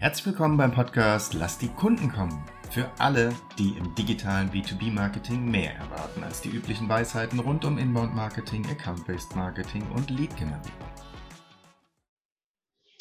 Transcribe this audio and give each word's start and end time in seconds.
Herzlich 0.00 0.24
willkommen 0.28 0.56
beim 0.56 0.72
Podcast 0.72 1.34
Lass 1.34 1.58
die 1.58 1.68
Kunden 1.68 2.10
kommen. 2.10 2.42
Für 2.70 2.90
alle, 2.98 3.34
die 3.58 3.76
im 3.76 3.94
digitalen 3.94 4.50
B2B-Marketing 4.50 5.44
mehr 5.44 5.74
erwarten 5.74 6.24
als 6.24 6.40
die 6.40 6.48
üblichen 6.48 6.88
Weisheiten 6.88 7.38
rund 7.38 7.66
um 7.66 7.76
Inbound-Marketing, 7.76 8.64
Account-Based 8.64 9.36
Marketing 9.36 9.86
und 9.94 10.08
Lead-Generierung. 10.08 10.88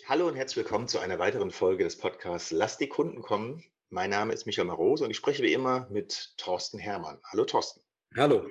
Hallo 0.10 0.28
und 0.28 0.36
herzlich 0.36 0.58
willkommen 0.58 0.90
zu 0.90 1.00
einer 1.00 1.20
weiteren 1.20 1.52
Folge 1.52 1.86
des 1.86 1.98
Podcasts 1.98 2.52
Lass 2.52 2.78
die 2.78 2.90
Kunden 2.90 3.22
kommen. 3.22 3.64
Mein 3.90 4.10
Name 4.10 4.34
ist 4.34 4.46
Michael 4.46 4.68
Marose 4.68 5.06
und 5.06 5.12
ich 5.12 5.16
spreche 5.16 5.42
wie 5.42 5.54
immer 5.54 5.88
mit 5.90 6.34
Thorsten 6.36 6.80
Hermann. 6.80 7.18
Hallo 7.32 7.46
Thorsten. 7.46 7.80
Hallo. 8.18 8.46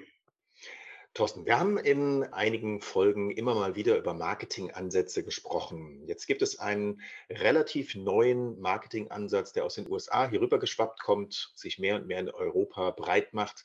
Thorsten, 1.18 1.46
wir 1.46 1.58
haben 1.58 1.78
in 1.78 2.22
einigen 2.32 2.80
Folgen 2.80 3.32
immer 3.32 3.52
mal 3.52 3.74
wieder 3.74 3.96
über 3.96 4.14
Marketingansätze 4.14 5.24
gesprochen. 5.24 6.04
Jetzt 6.06 6.28
gibt 6.28 6.42
es 6.42 6.60
einen 6.60 7.02
relativ 7.28 7.96
neuen 7.96 8.60
Marketingansatz, 8.60 9.52
der 9.52 9.64
aus 9.64 9.74
den 9.74 9.90
USA 9.90 10.30
hier 10.30 10.40
rüber 10.40 10.60
geschwappt 10.60 11.02
kommt, 11.02 11.50
sich 11.56 11.80
mehr 11.80 11.96
und 11.96 12.06
mehr 12.06 12.20
in 12.20 12.30
Europa 12.30 12.92
breit 12.92 13.34
macht. 13.34 13.64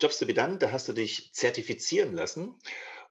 Jobs 0.00 0.18
to 0.18 0.26
be 0.26 0.34
done, 0.34 0.58
da 0.58 0.72
hast 0.72 0.88
du 0.88 0.92
dich 0.92 1.32
zertifizieren 1.32 2.14
lassen 2.14 2.58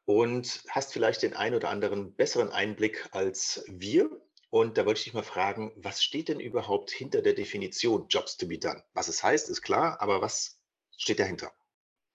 und 0.03 0.63
hast 0.67 0.91
vielleicht 0.91 1.21
den 1.23 1.33
einen 1.33 1.55
oder 1.55 1.69
anderen 1.69 2.13
besseren 2.13 2.49
Einblick 2.49 3.07
als 3.13 3.63
wir. 3.69 4.09
Und 4.49 4.77
da 4.77 4.85
wollte 4.85 4.97
ich 4.97 5.05
dich 5.05 5.13
mal 5.13 5.23
fragen, 5.23 5.71
was 5.77 6.03
steht 6.03 6.27
denn 6.27 6.41
überhaupt 6.41 6.91
hinter 6.91 7.21
der 7.21 7.35
Definition 7.35 8.09
Jobs 8.09 8.35
to 8.35 8.47
be 8.47 8.57
done? 8.57 8.83
Was 8.93 9.07
es 9.07 9.23
heißt, 9.23 9.49
ist 9.49 9.61
klar, 9.61 10.01
aber 10.01 10.21
was 10.21 10.59
steht 10.97 11.21
dahinter? 11.21 11.53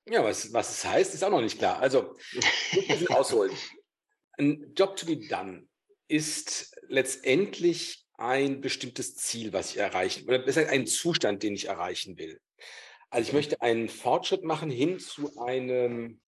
Ja, 0.08 0.22
was, 0.22 0.52
was 0.52 0.70
es 0.70 0.84
heißt, 0.84 1.14
ist 1.14 1.24
auch 1.24 1.30
noch 1.30 1.40
nicht 1.40 1.58
klar. 1.58 1.80
Also, 1.80 2.16
ich 2.72 2.88
muss 2.88 3.10
ausholen. 3.10 3.52
Ein 4.38 4.72
Job 4.76 4.96
to 4.96 5.06
be 5.06 5.16
done 5.16 5.66
ist 6.08 6.76
letztendlich 6.88 8.06
ein 8.18 8.60
bestimmtes 8.60 9.16
Ziel, 9.16 9.52
was 9.52 9.70
ich 9.70 9.78
erreichen, 9.78 10.28
oder 10.28 10.38
besser 10.38 10.68
ein 10.68 10.86
Zustand, 10.86 11.42
den 11.42 11.54
ich 11.54 11.66
erreichen 11.66 12.18
will. 12.18 12.40
Also 13.10 13.28
ich 13.28 13.32
möchte 13.32 13.60
einen 13.62 13.88
Fortschritt 13.88 14.44
machen 14.44 14.70
hin 14.70 14.98
zu 14.98 15.38
einem, 15.38 16.20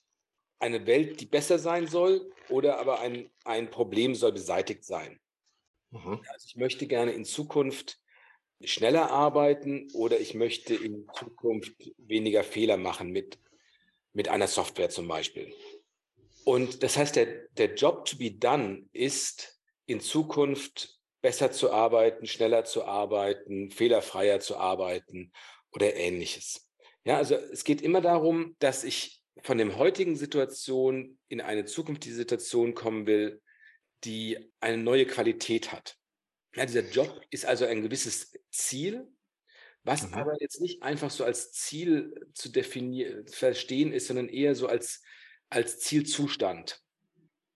eine 0.60 0.86
Welt, 0.86 1.20
die 1.22 1.26
besser 1.26 1.60
sein 1.60 1.88
soll, 1.88 2.32
oder 2.50 2.80
aber 2.80 3.00
ein, 3.02 3.30
ein 3.44 3.70
Problem 3.70 4.16
soll 4.16 4.32
beseitigt 4.32 4.84
sein. 4.86 5.20
Mhm. 5.92 6.22
Also 6.30 6.46
ich 6.46 6.56
möchte 6.56 6.88
gerne 6.88 7.12
in 7.12 7.26
Zukunft 7.26 8.00
schneller 8.64 9.12
arbeiten 9.12 9.90
oder 9.94 10.20
ich 10.20 10.34
möchte 10.34 10.76
in 10.76 11.08
Zukunft 11.14 11.74
weniger 11.98 12.44
Fehler 12.44 12.78
machen 12.78 13.12
mit 13.12 13.38
mit 14.18 14.30
einer 14.30 14.48
Software 14.48 14.90
zum 14.90 15.08
Beispiel. 15.08 15.54
Und 16.44 16.82
das 16.82 16.98
heißt, 16.98 17.16
der, 17.16 17.28
der 17.52 17.76
Job 17.76 18.06
to 18.06 18.18
be 18.18 18.32
done 18.32 18.90
ist 18.92 19.62
in 19.86 20.00
Zukunft 20.00 20.98
besser 21.22 21.52
zu 21.52 21.72
arbeiten, 21.72 22.26
schneller 22.26 22.66
zu 22.66 22.84
arbeiten, 22.84 23.70
fehlerfreier 23.70 24.40
zu 24.40 24.58
arbeiten 24.58 25.32
oder 25.72 25.96
ähnliches. 25.96 26.68
Ja, 27.06 27.18
also 27.18 27.36
es 27.36 27.64
geht 27.64 27.84
immer 27.84 28.02
darum, 28.02 28.56
dass 28.58 28.84
ich 28.84 29.22
von 29.44 29.60
dem 29.60 29.78
heutigen 29.78 30.16
Situation 30.16 31.20
in 31.28 31.40
eine 31.40 31.66
zukünftige 31.66 32.16
Situation 32.16 32.74
kommen 32.74 33.06
will, 33.06 33.40
die 34.04 34.52
eine 34.60 34.78
neue 34.82 35.06
Qualität 35.06 35.72
hat. 35.72 35.96
Ja, 36.56 36.66
dieser 36.66 36.90
Job 36.90 37.22
ist 37.30 37.46
also 37.46 37.66
ein 37.66 37.84
gewisses 37.84 38.34
Ziel, 38.50 39.08
was 39.88 40.08
mhm. 40.08 40.14
aber 40.14 40.42
jetzt 40.42 40.62
nicht 40.62 40.84
einfach 40.84 41.10
so 41.10 41.24
als 41.24 41.52
Ziel 41.52 42.28
zu 42.34 42.50
definieren, 42.50 43.26
verstehen 43.28 43.94
ist, 43.94 44.08
sondern 44.08 44.28
eher 44.28 44.54
so 44.54 44.68
als, 44.68 45.02
als 45.50 45.80
Zielzustand. 45.80 46.82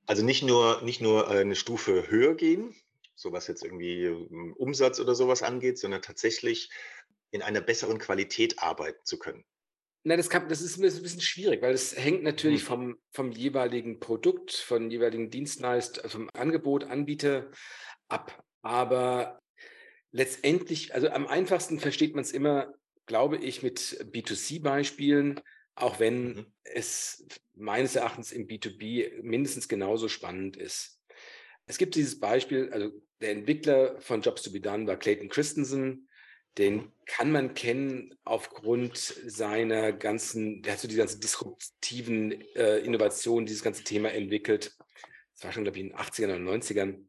Also 0.07 0.23
nicht 0.23 0.41
nur, 0.41 0.81
nicht 0.81 1.01
nur 1.01 1.29
eine 1.29 1.55
Stufe 1.55 2.09
höher 2.09 2.35
gehen, 2.35 2.73
so 3.15 3.31
was 3.31 3.47
jetzt 3.47 3.63
irgendwie 3.63 4.07
hm, 4.07 4.53
Umsatz 4.53 4.99
oder 4.99 5.13
sowas 5.13 5.43
angeht, 5.43 5.77
sondern 5.77 6.01
tatsächlich 6.01 6.71
in 7.31 7.41
einer 7.41 7.61
besseren 7.61 7.99
Qualität 7.99 8.59
arbeiten 8.59 9.05
zu 9.05 9.19
können. 9.19 9.45
Na, 10.03 10.17
das, 10.17 10.29
kann, 10.29 10.49
das 10.49 10.61
ist 10.61 10.77
ein 10.77 10.81
bisschen 10.81 11.21
schwierig, 11.21 11.61
weil 11.61 11.73
es 11.73 11.95
hängt 11.95 12.23
natürlich 12.23 12.63
mhm. 12.63 12.67
vom, 12.67 12.97
vom 13.11 13.31
jeweiligen 13.31 13.99
Produkt, 13.99 14.53
vom 14.53 14.89
jeweiligen 14.89 15.29
Dienstleister, 15.29 16.09
vom 16.09 16.29
Angebot, 16.33 16.85
Anbieter 16.85 17.51
ab. 18.07 18.43
Aber 18.63 19.40
letztendlich, 20.11 20.93
also 20.93 21.09
am 21.09 21.27
einfachsten 21.27 21.79
versteht 21.79 22.15
man 22.15 22.23
es 22.23 22.31
immer, 22.31 22.73
glaube 23.05 23.37
ich, 23.37 23.63
mit 23.63 23.79
B2C-Beispielen, 24.11 25.39
auch 25.75 25.99
wenn 25.99 26.35
mhm. 26.35 26.45
es 26.63 27.25
meines 27.55 27.95
Erachtens 27.95 28.31
im 28.31 28.47
B2B 28.47 29.21
mindestens 29.21 29.67
genauso 29.67 30.07
spannend 30.07 30.57
ist. 30.57 30.99
Es 31.65 31.77
gibt 31.77 31.95
dieses 31.95 32.19
Beispiel, 32.19 32.69
also 32.71 32.91
der 33.21 33.31
Entwickler 33.31 33.99
von 34.01 34.21
Jobs 34.21 34.41
to 34.41 34.51
be 34.51 34.59
Done 34.59 34.87
war 34.87 34.97
Clayton 34.97 35.29
Christensen. 35.29 36.07
Den 36.57 36.75
mhm. 36.75 36.91
kann 37.05 37.31
man 37.31 37.53
kennen 37.53 38.13
aufgrund 38.25 38.97
seiner 38.97 39.93
ganzen, 39.93 40.61
der 40.63 40.73
hat 40.73 40.79
so 40.79 40.87
die 40.87 40.95
ganzen 40.95 41.21
disruptiven 41.21 42.41
äh, 42.55 42.79
Innovationen, 42.79 43.45
dieses 43.45 43.63
ganze 43.63 43.83
Thema 43.83 44.11
entwickelt. 44.11 44.75
Das 45.33 45.43
war 45.45 45.53
schon, 45.53 45.63
glaube 45.63 45.77
ich, 45.77 45.85
in 45.85 45.89
den 45.89 45.97
80ern 45.97 46.25
oder 46.25 46.51
90ern 46.57 47.05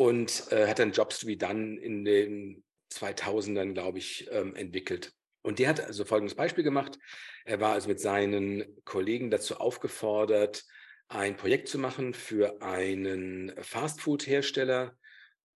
und 0.00 0.50
äh, 0.50 0.66
hat 0.66 0.78
dann 0.78 0.92
Jobs 0.92 1.18
to 1.18 1.26
be 1.26 1.36
done 1.36 1.78
in 1.78 2.06
den 2.06 2.64
2000ern, 2.90 3.74
glaube 3.74 3.98
ich, 3.98 4.26
ähm, 4.32 4.56
entwickelt. 4.56 5.12
Und 5.42 5.58
der 5.58 5.68
hat 5.68 5.80
also 5.80 6.06
folgendes 6.06 6.34
Beispiel 6.34 6.64
gemacht. 6.64 6.98
Er 7.44 7.60
war 7.60 7.74
also 7.74 7.86
mit 7.86 8.00
seinen 8.00 8.64
Kollegen 8.86 9.30
dazu 9.30 9.56
aufgefordert, 9.58 10.64
ein 11.08 11.36
Projekt 11.36 11.68
zu 11.68 11.78
machen 11.78 12.14
für 12.14 12.62
einen 12.62 13.52
Fastfood-Hersteller. 13.60 14.96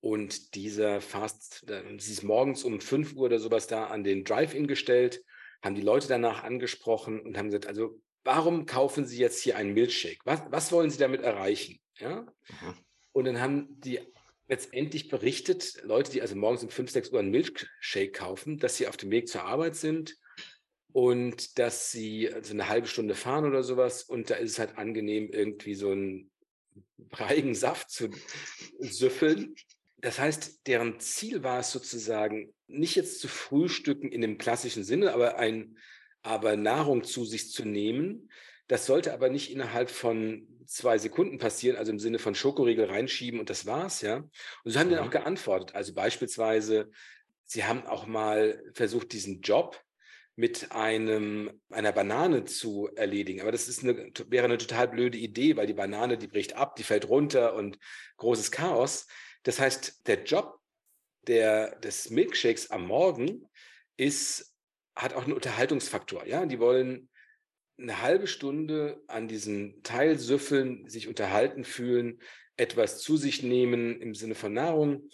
Und 0.00 0.54
dieser 0.54 1.00
Fast, 1.00 1.64
sie 1.96 2.12
ist 2.12 2.22
morgens 2.22 2.64
um 2.64 2.82
5 2.82 3.14
Uhr 3.14 3.22
oder 3.22 3.38
sowas 3.38 3.66
da 3.66 3.86
an 3.86 4.04
den 4.04 4.24
Drive-In 4.24 4.66
gestellt, 4.66 5.24
haben 5.62 5.74
die 5.74 5.80
Leute 5.80 6.08
danach 6.08 6.44
angesprochen 6.44 7.18
und 7.20 7.38
haben 7.38 7.46
gesagt, 7.46 7.66
also 7.66 7.98
warum 8.24 8.66
kaufen 8.66 9.06
Sie 9.06 9.16
jetzt 9.16 9.40
hier 9.40 9.56
einen 9.56 9.72
Milkshake? 9.72 10.20
Was, 10.26 10.42
was 10.50 10.70
wollen 10.70 10.90
Sie 10.90 10.98
damit 10.98 11.22
erreichen? 11.22 11.80
Ja? 11.98 12.20
Mhm. 12.20 12.74
Und 13.12 13.24
dann 13.24 13.40
haben 13.40 13.80
die 13.80 14.00
letztendlich 14.48 15.08
berichtet, 15.08 15.82
Leute, 15.84 16.12
die 16.12 16.22
also 16.22 16.36
morgens 16.36 16.62
um 16.62 16.68
5, 16.68 16.90
6 16.90 17.10
Uhr 17.10 17.20
einen 17.20 17.30
Milkshake 17.30 18.12
kaufen, 18.12 18.58
dass 18.58 18.76
sie 18.76 18.86
auf 18.86 18.96
dem 18.96 19.10
Weg 19.10 19.28
zur 19.28 19.44
Arbeit 19.44 19.76
sind 19.76 20.16
und 20.92 21.58
dass 21.58 21.90
sie 21.90 22.32
also 22.32 22.52
eine 22.52 22.68
halbe 22.68 22.86
Stunde 22.86 23.14
fahren 23.14 23.46
oder 23.46 23.62
sowas 23.62 24.02
und 24.04 24.30
da 24.30 24.34
ist 24.34 24.52
es 24.52 24.58
halt 24.58 24.76
angenehm, 24.78 25.30
irgendwie 25.32 25.74
so 25.74 25.90
einen 25.90 26.30
breigen 26.98 27.54
Saft 27.54 27.90
zu 27.90 28.10
süffeln. 28.78 29.54
Das 30.00 30.18
heißt, 30.18 30.66
deren 30.66 31.00
Ziel 31.00 31.42
war 31.42 31.60
es 31.60 31.72
sozusagen, 31.72 32.52
nicht 32.66 32.96
jetzt 32.96 33.20
zu 33.20 33.28
frühstücken 33.28 34.12
in 34.12 34.20
dem 34.20 34.36
klassischen 34.36 34.84
Sinne, 34.84 35.14
aber 35.14 35.38
ein, 35.38 35.78
aber 36.22 36.56
Nahrung 36.56 37.04
zu 37.04 37.24
sich 37.24 37.50
zu 37.50 37.64
nehmen, 37.64 38.30
das 38.68 38.86
sollte 38.86 39.12
aber 39.12 39.30
nicht 39.30 39.50
innerhalb 39.50 39.90
von 39.90 40.46
zwei 40.66 40.98
Sekunden 40.98 41.38
passieren, 41.38 41.76
also 41.76 41.92
im 41.92 41.98
Sinne 41.98 42.18
von 42.18 42.34
Schokoriegel 42.34 42.86
reinschieben 42.86 43.40
und 43.40 43.50
das 43.50 43.66
war's, 43.66 44.00
ja. 44.00 44.16
Und 44.16 44.30
so 44.70 44.78
haben 44.78 44.88
mhm. 44.88 44.96
dann 44.96 45.06
auch 45.06 45.10
geantwortet. 45.10 45.74
Also 45.74 45.94
beispielsweise, 45.94 46.90
sie 47.44 47.64
haben 47.64 47.86
auch 47.86 48.06
mal 48.06 48.62
versucht, 48.72 49.12
diesen 49.12 49.40
Job 49.40 49.80
mit 50.36 50.72
einem, 50.72 51.60
einer 51.70 51.92
Banane 51.92 52.44
zu 52.44 52.88
erledigen. 52.96 53.40
Aber 53.40 53.52
das 53.52 53.68
ist 53.68 53.84
eine, 53.84 54.10
wäre 54.28 54.46
eine 54.46 54.58
total 54.58 54.88
blöde 54.88 55.16
Idee, 55.18 55.56
weil 55.56 55.66
die 55.66 55.74
Banane, 55.74 56.18
die 56.18 56.26
bricht 56.26 56.56
ab, 56.56 56.74
die 56.76 56.82
fällt 56.82 57.08
runter 57.08 57.54
und 57.54 57.78
großes 58.16 58.50
Chaos. 58.50 59.06
Das 59.44 59.60
heißt, 59.60 60.06
der 60.08 60.24
Job 60.24 60.58
der, 61.26 61.76
des 61.76 62.10
Milkshakes 62.10 62.70
am 62.70 62.86
Morgen 62.86 63.48
ist, 63.96 64.54
hat 64.96 65.14
auch 65.14 65.24
einen 65.24 65.32
Unterhaltungsfaktor. 65.32 66.26
Ja, 66.26 66.46
die 66.46 66.58
wollen 66.58 67.08
eine 67.78 68.02
halbe 68.02 68.26
Stunde 68.26 69.02
an 69.06 69.28
diesen 69.28 69.82
Teilsüffeln 69.82 70.88
sich 70.88 71.08
unterhalten 71.08 71.64
fühlen, 71.64 72.20
etwas 72.56 73.00
zu 73.00 73.16
sich 73.16 73.42
nehmen 73.42 74.00
im 74.00 74.14
Sinne 74.14 74.34
von 74.34 74.52
Nahrung 74.52 75.10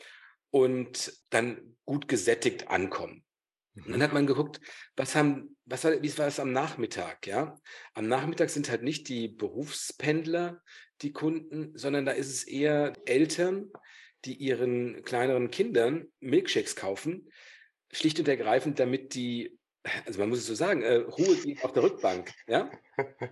und 0.51 1.13
dann 1.31 1.77
gut 1.85 2.09
gesättigt 2.09 2.69
ankommen. 2.69 3.25
Und 3.77 3.89
dann 3.89 3.99
mhm. 3.99 4.03
hat 4.03 4.13
man 4.13 4.27
geguckt, 4.27 4.61
was 4.97 5.15
haben, 5.15 5.57
was 5.65 5.85
war, 5.85 6.03
wie 6.03 6.19
war 6.19 6.27
es 6.27 6.41
am 6.41 6.53
Nachmittag, 6.53 7.27
ja? 7.27 7.59
Am 7.95 8.09
Nachmittag 8.09 8.51
sind 8.51 8.69
halt 8.69 8.83
nicht 8.83 9.09
die 9.09 9.29
Berufspendler 9.29 10.61
die 11.03 11.13
Kunden, 11.13 11.77
sondern 11.79 12.05
da 12.05 12.13
ist 12.13 12.29
es 12.29 12.45
eher 12.45 12.93
Eltern, 13.07 13.71
die 14.25 14.35
ihren 14.35 15.03
kleineren 15.03 15.51
Kindern 15.51 16.09
Milkshakes 16.21 16.77
kaufen, 16.77 17.31
schlicht 17.91 18.19
und 18.19 18.29
ergreifend, 18.29 18.79
damit 18.79 19.15
die 19.15 19.59
also 20.05 20.21
man 20.21 20.29
muss 20.29 20.41
es 20.41 20.47
so 20.47 20.55
sagen, 20.55 20.83
äh, 20.83 20.97
Ruhe 20.97 21.37
geht 21.37 21.65
auf 21.65 21.73
der 21.73 21.83
Rückbank. 21.83 22.33
Ja? 22.47 22.71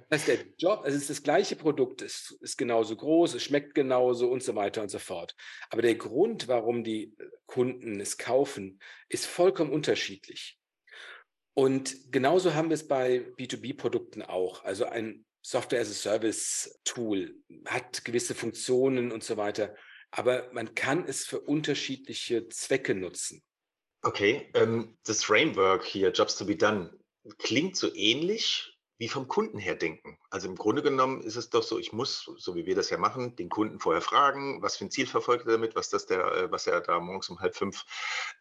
Das 0.08 0.26
heißt, 0.26 0.28
der 0.28 0.38
Job, 0.56 0.80
also 0.82 0.96
es 0.96 1.02
ist 1.02 1.10
das 1.10 1.22
gleiche 1.22 1.56
Produkt, 1.56 2.00
es 2.00 2.38
ist 2.40 2.56
genauso 2.56 2.96
groß, 2.96 3.34
es 3.34 3.42
schmeckt 3.42 3.74
genauso 3.74 4.30
und 4.30 4.42
so 4.42 4.54
weiter 4.54 4.80
und 4.80 4.88
so 4.88 4.98
fort. 4.98 5.36
Aber 5.68 5.82
der 5.82 5.94
Grund, 5.96 6.48
warum 6.48 6.84
die 6.84 7.14
Kunden 7.46 8.00
es 8.00 8.16
kaufen, 8.16 8.80
ist 9.08 9.26
vollkommen 9.26 9.72
unterschiedlich. 9.72 10.58
Und 11.54 12.12
genauso 12.12 12.54
haben 12.54 12.70
wir 12.70 12.74
es 12.74 12.88
bei 12.88 13.26
B2B-Produkten 13.36 14.22
auch. 14.22 14.64
Also 14.64 14.86
ein 14.86 15.26
Software 15.42 15.80
as 15.80 15.90
a 15.90 15.94
Service 15.94 16.80
Tool 16.84 17.34
hat 17.66 18.04
gewisse 18.04 18.34
Funktionen 18.34 19.12
und 19.12 19.22
so 19.22 19.36
weiter. 19.36 19.74
aber 20.10 20.50
man 20.52 20.74
kann 20.74 21.04
es 21.04 21.26
für 21.26 21.40
unterschiedliche 21.40 22.48
Zwecke 22.48 22.94
nutzen. 22.94 23.42
Okay, 24.02 24.48
ähm, 24.54 24.96
das 25.04 25.24
Framework 25.24 25.84
hier, 25.84 26.10
Jobs 26.12 26.36
to 26.36 26.44
be 26.44 26.56
done, 26.56 26.96
klingt 27.38 27.76
so 27.76 27.92
ähnlich 27.94 28.78
wie 28.98 29.08
vom 29.08 29.28
Kunden 29.28 29.58
her 29.58 29.76
denken. 29.76 30.18
Also 30.30 30.48
im 30.48 30.56
Grunde 30.56 30.82
genommen 30.82 31.22
ist 31.22 31.36
es 31.36 31.50
doch 31.50 31.62
so, 31.62 31.78
ich 31.78 31.92
muss, 31.92 32.30
so 32.36 32.54
wie 32.56 32.66
wir 32.66 32.74
das 32.74 32.90
ja 32.90 32.98
machen, 32.98 33.36
den 33.36 33.48
Kunden 33.48 33.78
vorher 33.78 34.02
fragen, 34.02 34.60
was 34.60 34.76
für 34.76 34.84
ein 34.84 34.90
Ziel 34.90 35.06
verfolgt 35.06 35.46
er 35.46 35.52
damit, 35.52 35.76
was 35.76 35.88
das 35.88 36.06
der, 36.06 36.24
äh, 36.32 36.50
was 36.50 36.66
er 36.66 36.80
da 36.80 36.98
morgens 36.98 37.28
um 37.28 37.40
halb 37.40 37.56
fünf 37.56 37.84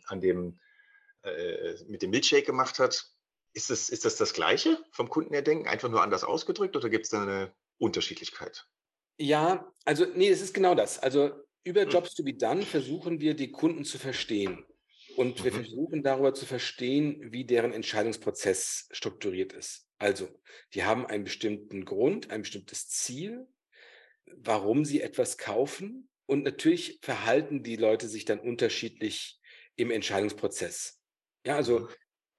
an 0.07 0.19
dem 0.19 0.59
äh, 1.23 1.75
mit 1.87 2.01
dem 2.01 2.09
Milkshake 2.09 2.45
gemacht 2.45 2.79
hat. 2.79 3.05
Ist 3.53 3.69
das, 3.69 3.89
ist 3.89 4.05
das 4.05 4.15
das 4.17 4.33
Gleiche 4.33 4.83
vom 4.91 5.09
Kunden 5.09 5.33
her 5.33 5.41
denken, 5.41 5.67
einfach 5.67 5.89
nur 5.89 6.01
anders 6.01 6.23
ausgedrückt 6.23 6.75
oder 6.75 6.89
gibt 6.89 7.05
es 7.05 7.11
da 7.11 7.21
eine 7.23 7.53
Unterschiedlichkeit? 7.79 8.67
Ja, 9.19 9.71
also 9.85 10.05
nee, 10.05 10.29
es 10.29 10.41
ist 10.41 10.53
genau 10.53 10.75
das. 10.75 10.99
Also 10.99 11.31
über 11.63 11.81
hm. 11.81 11.89
Jobs 11.89 12.13
to 12.13 12.23
be 12.23 12.33
done 12.33 12.63
versuchen 12.63 13.19
wir, 13.19 13.35
die 13.35 13.51
Kunden 13.51 13.83
zu 13.83 13.97
verstehen. 13.97 14.65
Und 15.17 15.43
wir 15.43 15.51
mhm. 15.51 15.55
versuchen 15.55 16.03
darüber 16.03 16.35
zu 16.35 16.45
verstehen, 16.45 17.31
wie 17.31 17.43
deren 17.43 17.73
Entscheidungsprozess 17.73 18.87
strukturiert 18.91 19.51
ist. 19.51 19.87
Also, 19.97 20.29
die 20.75 20.83
haben 20.83 21.07
einen 21.07 21.23
bestimmten 21.23 21.85
Grund, 21.85 22.29
ein 22.29 22.41
bestimmtes 22.41 22.87
Ziel, 22.87 23.47
warum 24.27 24.85
sie 24.85 25.01
etwas 25.01 25.39
kaufen. 25.39 26.07
Und 26.27 26.43
natürlich 26.43 26.99
verhalten 27.01 27.63
die 27.63 27.77
Leute 27.77 28.07
sich 28.07 28.25
dann 28.25 28.39
unterschiedlich 28.39 29.39
im 29.75 29.89
Entscheidungsprozess. 29.89 31.01
Ja, 31.43 31.55
also 31.55 31.79
mhm. 31.79 31.87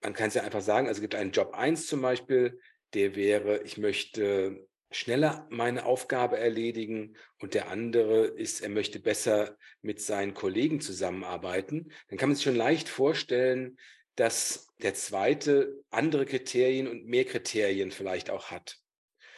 man 0.03 0.13
kann 0.13 0.29
es 0.29 0.35
ja 0.35 0.45
einfach 0.45 0.63
sagen, 0.63 0.87
also 0.87 0.99
es 0.99 1.03
gibt 1.03 1.17
einen 1.17 1.33
Job 1.33 1.55
1 1.55 1.89
zum 1.89 2.01
Beispiel, 2.01 2.61
der 2.95 3.17
wäre, 3.17 3.61
ich 3.65 3.77
möchte 3.77 4.69
schneller 4.91 5.47
meine 5.51 5.85
Aufgabe 5.85 6.39
erledigen 6.39 7.17
und 7.39 7.55
der 7.55 7.69
andere 7.69 8.27
ist, 8.27 8.63
er 8.63 8.71
möchte 8.71 9.01
besser 9.01 9.57
mit 9.83 10.01
seinen 10.01 10.35
Kollegen 10.35 10.81
zusammenarbeiten, 10.81 11.93
dann 12.09 12.19
kann 12.19 12.31
man 12.31 12.37
sich 12.37 12.45
schon 12.45 12.57
leicht 12.57 12.89
vorstellen, 12.89 13.79
dass 14.17 14.69
der 14.79 14.95
zweite 14.95 15.85
andere 15.91 16.27
Kriterien 16.27 16.89
und 16.89 17.07
mehr 17.07 17.25
Kriterien 17.25 17.91
vielleicht 17.91 18.31
auch 18.31 18.51
hat. 18.51 18.79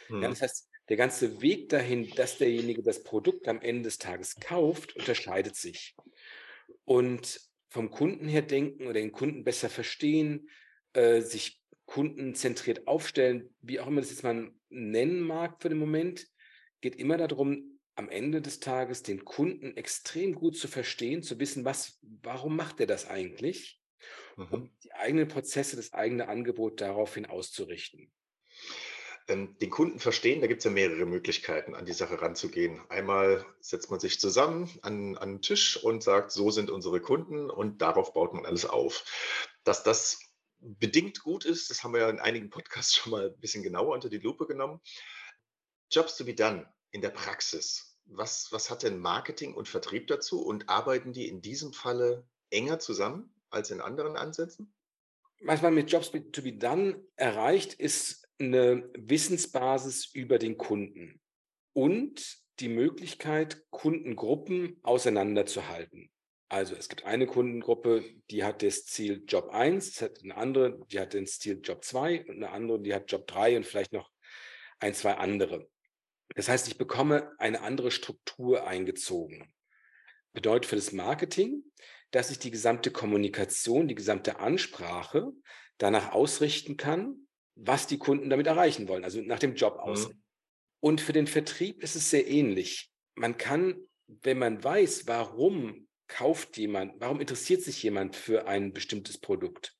Hm. 0.07 0.21
Ja, 0.23 0.29
das 0.29 0.41
heißt, 0.41 0.69
der 0.89 0.97
ganze 0.97 1.41
Weg 1.41 1.69
dahin, 1.69 2.09
dass 2.15 2.37
derjenige 2.37 2.81
das 2.81 3.03
Produkt 3.03 3.47
am 3.47 3.61
Ende 3.61 3.83
des 3.83 3.97
Tages 3.97 4.35
kauft, 4.39 4.95
unterscheidet 4.95 5.55
sich. 5.55 5.95
Und 6.85 7.39
vom 7.69 7.91
Kunden 7.91 8.27
her 8.27 8.41
denken 8.41 8.83
oder 8.83 8.93
den 8.93 9.11
Kunden 9.11 9.43
besser 9.43 9.69
verstehen, 9.69 10.49
äh, 10.93 11.21
sich 11.21 11.61
kundenzentriert 11.85 12.87
aufstellen, 12.87 13.53
wie 13.61 13.79
auch 13.79 13.87
immer 13.87 14.01
das 14.01 14.09
jetzt 14.09 14.23
man 14.23 14.59
nennen 14.71 15.21
mag 15.21 15.61
für 15.61 15.69
den 15.69 15.77
Moment, 15.77 16.27
geht 16.81 16.95
immer 16.95 17.17
darum, 17.17 17.79
am 17.95 18.09
Ende 18.09 18.41
des 18.41 18.59
Tages 18.59 19.03
den 19.03 19.25
Kunden 19.25 19.77
extrem 19.77 20.33
gut 20.33 20.57
zu 20.57 20.67
verstehen, 20.67 21.23
zu 21.23 21.39
wissen, 21.39 21.65
was, 21.65 21.99
warum 22.01 22.55
macht 22.55 22.79
er 22.79 22.87
das 22.87 23.07
eigentlich, 23.07 23.79
mhm. 24.37 24.47
um 24.49 24.71
die 24.83 24.93
eigenen 24.93 25.27
Prozesse, 25.27 25.75
das 25.75 25.93
eigene 25.93 26.27
Angebot 26.27 26.81
daraufhin 26.81 27.25
auszurichten. 27.25 28.11
Ähm, 29.27 29.55
den 29.59 29.69
Kunden 29.69 29.99
verstehen, 29.99 30.41
da 30.41 30.47
gibt 30.47 30.59
es 30.59 30.65
ja 30.65 30.71
mehrere 30.71 31.05
Möglichkeiten, 31.05 31.75
an 31.75 31.85
die 31.85 31.93
Sache 31.93 32.21
ranzugehen. 32.21 32.81
Einmal 32.89 33.45
setzt 33.59 33.91
man 33.91 33.99
sich 33.99 34.19
zusammen 34.19 34.69
an, 34.81 35.15
an 35.17 35.17
einen 35.17 35.41
Tisch 35.41 35.77
und 35.77 36.01
sagt, 36.01 36.31
so 36.31 36.49
sind 36.49 36.71
unsere 36.71 37.01
Kunden 37.01 37.49
und 37.49 37.81
darauf 37.81 38.13
baut 38.13 38.33
man 38.33 38.45
alles 38.45 38.65
auf. 38.65 39.05
Dass 39.63 39.83
das 39.83 40.30
bedingt 40.61 41.21
gut 41.21 41.45
ist. 41.45 41.69
Das 41.69 41.83
haben 41.83 41.93
wir 41.93 42.01
ja 42.01 42.09
in 42.09 42.19
einigen 42.19 42.49
Podcasts 42.49 42.95
schon 42.95 43.11
mal 43.11 43.29
ein 43.29 43.39
bisschen 43.39 43.63
genauer 43.63 43.93
unter 43.93 44.09
die 44.09 44.19
Lupe 44.19 44.45
genommen. 44.47 44.79
Jobs 45.91 46.15
to 46.15 46.23
be 46.23 46.33
done 46.33 46.65
in 46.91 47.01
der 47.01 47.09
Praxis. 47.09 47.97
Was, 48.05 48.51
was 48.51 48.69
hat 48.69 48.83
denn 48.83 48.99
Marketing 48.99 49.53
und 49.53 49.67
Vertrieb 49.67 50.07
dazu 50.07 50.41
und 50.41 50.69
arbeiten 50.69 51.13
die 51.13 51.27
in 51.27 51.41
diesem 51.41 51.73
Falle 51.73 52.27
enger 52.49 52.79
zusammen 52.79 53.33
als 53.49 53.71
in 53.71 53.81
anderen 53.81 54.15
Ansätzen? 54.17 54.73
Was 55.43 55.61
man 55.61 55.73
mit 55.73 55.91
Jobs 55.91 56.11
to 56.11 56.41
be 56.41 56.53
done 56.53 57.03
erreicht, 57.15 57.73
ist 57.73 58.27
eine 58.39 58.89
Wissensbasis 58.97 60.05
über 60.13 60.39
den 60.39 60.57
Kunden 60.57 61.21
und 61.73 62.41
die 62.59 62.69
Möglichkeit, 62.69 63.65
Kundengruppen 63.71 64.79
auseinanderzuhalten. 64.83 66.11
Also 66.51 66.75
es 66.75 66.89
gibt 66.89 67.05
eine 67.05 67.27
Kundengruppe, 67.27 68.03
die 68.29 68.43
hat 68.43 68.61
das 68.61 68.83
Ziel 68.83 69.23
Job 69.25 69.51
1, 69.53 69.87
es 69.87 70.01
hat 70.01 70.19
eine 70.21 70.35
andere, 70.35 70.85
die 70.87 70.99
hat 70.99 71.13
das 71.13 71.39
Ziel 71.39 71.61
Job 71.63 71.81
2 71.81 72.25
und 72.25 72.43
eine 72.43 72.49
andere, 72.49 72.81
die 72.81 72.93
hat 72.93 73.09
Job 73.09 73.25
3 73.25 73.55
und 73.55 73.65
vielleicht 73.65 73.93
noch 73.93 74.11
ein, 74.79 74.93
zwei 74.93 75.13
andere. 75.13 75.69
Das 76.35 76.49
heißt, 76.49 76.67
ich 76.67 76.77
bekomme 76.77 77.31
eine 77.39 77.61
andere 77.61 77.89
Struktur 77.89 78.67
eingezogen. 78.67 79.53
Bedeutet 80.33 80.65
für 80.65 80.75
das 80.75 80.91
Marketing, 80.91 81.63
dass 82.11 82.31
ich 82.31 82.39
die 82.39 82.51
gesamte 82.51 82.91
Kommunikation, 82.91 83.87
die 83.87 83.95
gesamte 83.95 84.39
Ansprache 84.39 85.31
danach 85.77 86.11
ausrichten 86.11 86.75
kann, 86.75 87.29
was 87.55 87.87
die 87.87 87.97
Kunden 87.97 88.29
damit 88.29 88.47
erreichen 88.47 88.89
wollen, 88.89 89.05
also 89.05 89.21
nach 89.21 89.39
dem 89.39 89.55
Job 89.55 89.77
aus. 89.79 90.09
Mhm. 90.09 90.21
Und 90.81 90.99
für 90.99 91.13
den 91.13 91.27
Vertrieb 91.27 91.81
ist 91.81 91.95
es 91.95 92.09
sehr 92.09 92.27
ähnlich. 92.27 92.91
Man 93.15 93.37
kann, 93.37 93.77
wenn 94.07 94.37
man 94.37 94.61
weiß, 94.61 95.07
warum 95.07 95.87
kauft 96.11 96.57
jemand, 96.57 96.93
warum 96.99 97.21
interessiert 97.21 97.61
sich 97.61 97.81
jemand 97.81 98.15
für 98.15 98.47
ein 98.47 98.73
bestimmtes 98.73 99.17
Produkt, 99.17 99.75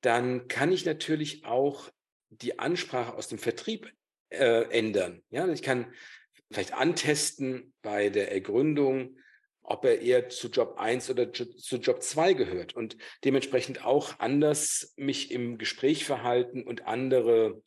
dann 0.00 0.48
kann 0.48 0.72
ich 0.72 0.84
natürlich 0.84 1.44
auch 1.44 1.90
die 2.30 2.58
Ansprache 2.58 3.14
aus 3.14 3.28
dem 3.28 3.38
Vertrieb 3.38 3.92
äh, 4.30 4.70
ändern. 4.70 5.22
Ja, 5.30 5.48
ich 5.48 5.62
kann 5.62 5.92
vielleicht 6.50 6.72
antesten 6.72 7.74
bei 7.82 8.10
der 8.10 8.30
Ergründung, 8.32 9.18
ob 9.62 9.84
er 9.84 10.00
eher 10.00 10.28
zu 10.28 10.48
Job 10.48 10.76
1 10.78 11.10
oder 11.10 11.32
zu 11.32 11.76
Job 11.76 12.02
2 12.02 12.32
gehört 12.34 12.74
und 12.74 12.96
dementsprechend 13.24 13.84
auch 13.84 14.18
anders 14.18 14.94
mich 14.96 15.30
im 15.30 15.58
Gespräch 15.58 16.04
verhalten 16.04 16.62
und 16.62 16.86
andere 16.86 17.60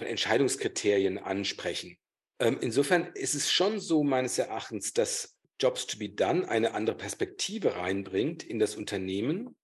Entscheidungskriterien 0.00 1.18
ansprechen. 1.18 1.98
Ähm, 2.40 2.58
insofern 2.60 3.12
ist 3.14 3.34
es 3.34 3.52
schon 3.52 3.78
so 3.78 4.02
meines 4.02 4.38
Erachtens, 4.38 4.92
dass 4.92 5.37
Jobs 5.60 5.86
to 5.86 5.98
be 5.98 6.08
done 6.08 6.48
eine 6.48 6.74
andere 6.74 6.96
Perspektive 6.96 7.76
reinbringt 7.76 8.42
in 8.42 8.58
das 8.58 8.76
Unternehmen 8.76 9.56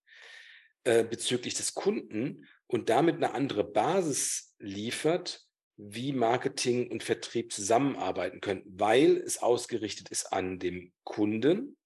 äh, 0.85 1.05
bezüglich 1.05 1.55
des 1.55 1.75
Kunden 1.75 2.47
und 2.67 2.89
damit 2.89 3.17
eine 3.17 3.35
andere 3.35 3.65
Basis 3.65 4.55
liefert, 4.59 5.45
wie 5.77 6.13
Marketing 6.13 6.91
und 6.91 7.03
Vertrieb 7.03 7.53
zusammenarbeiten 7.53 8.41
können, 8.41 8.63
weil 8.67 9.17
es 9.17 9.39
ausgerichtet 9.39 10.09
ist 10.09 10.33
an 10.33 10.59
dem 10.59 10.93
Kunden 11.03 11.77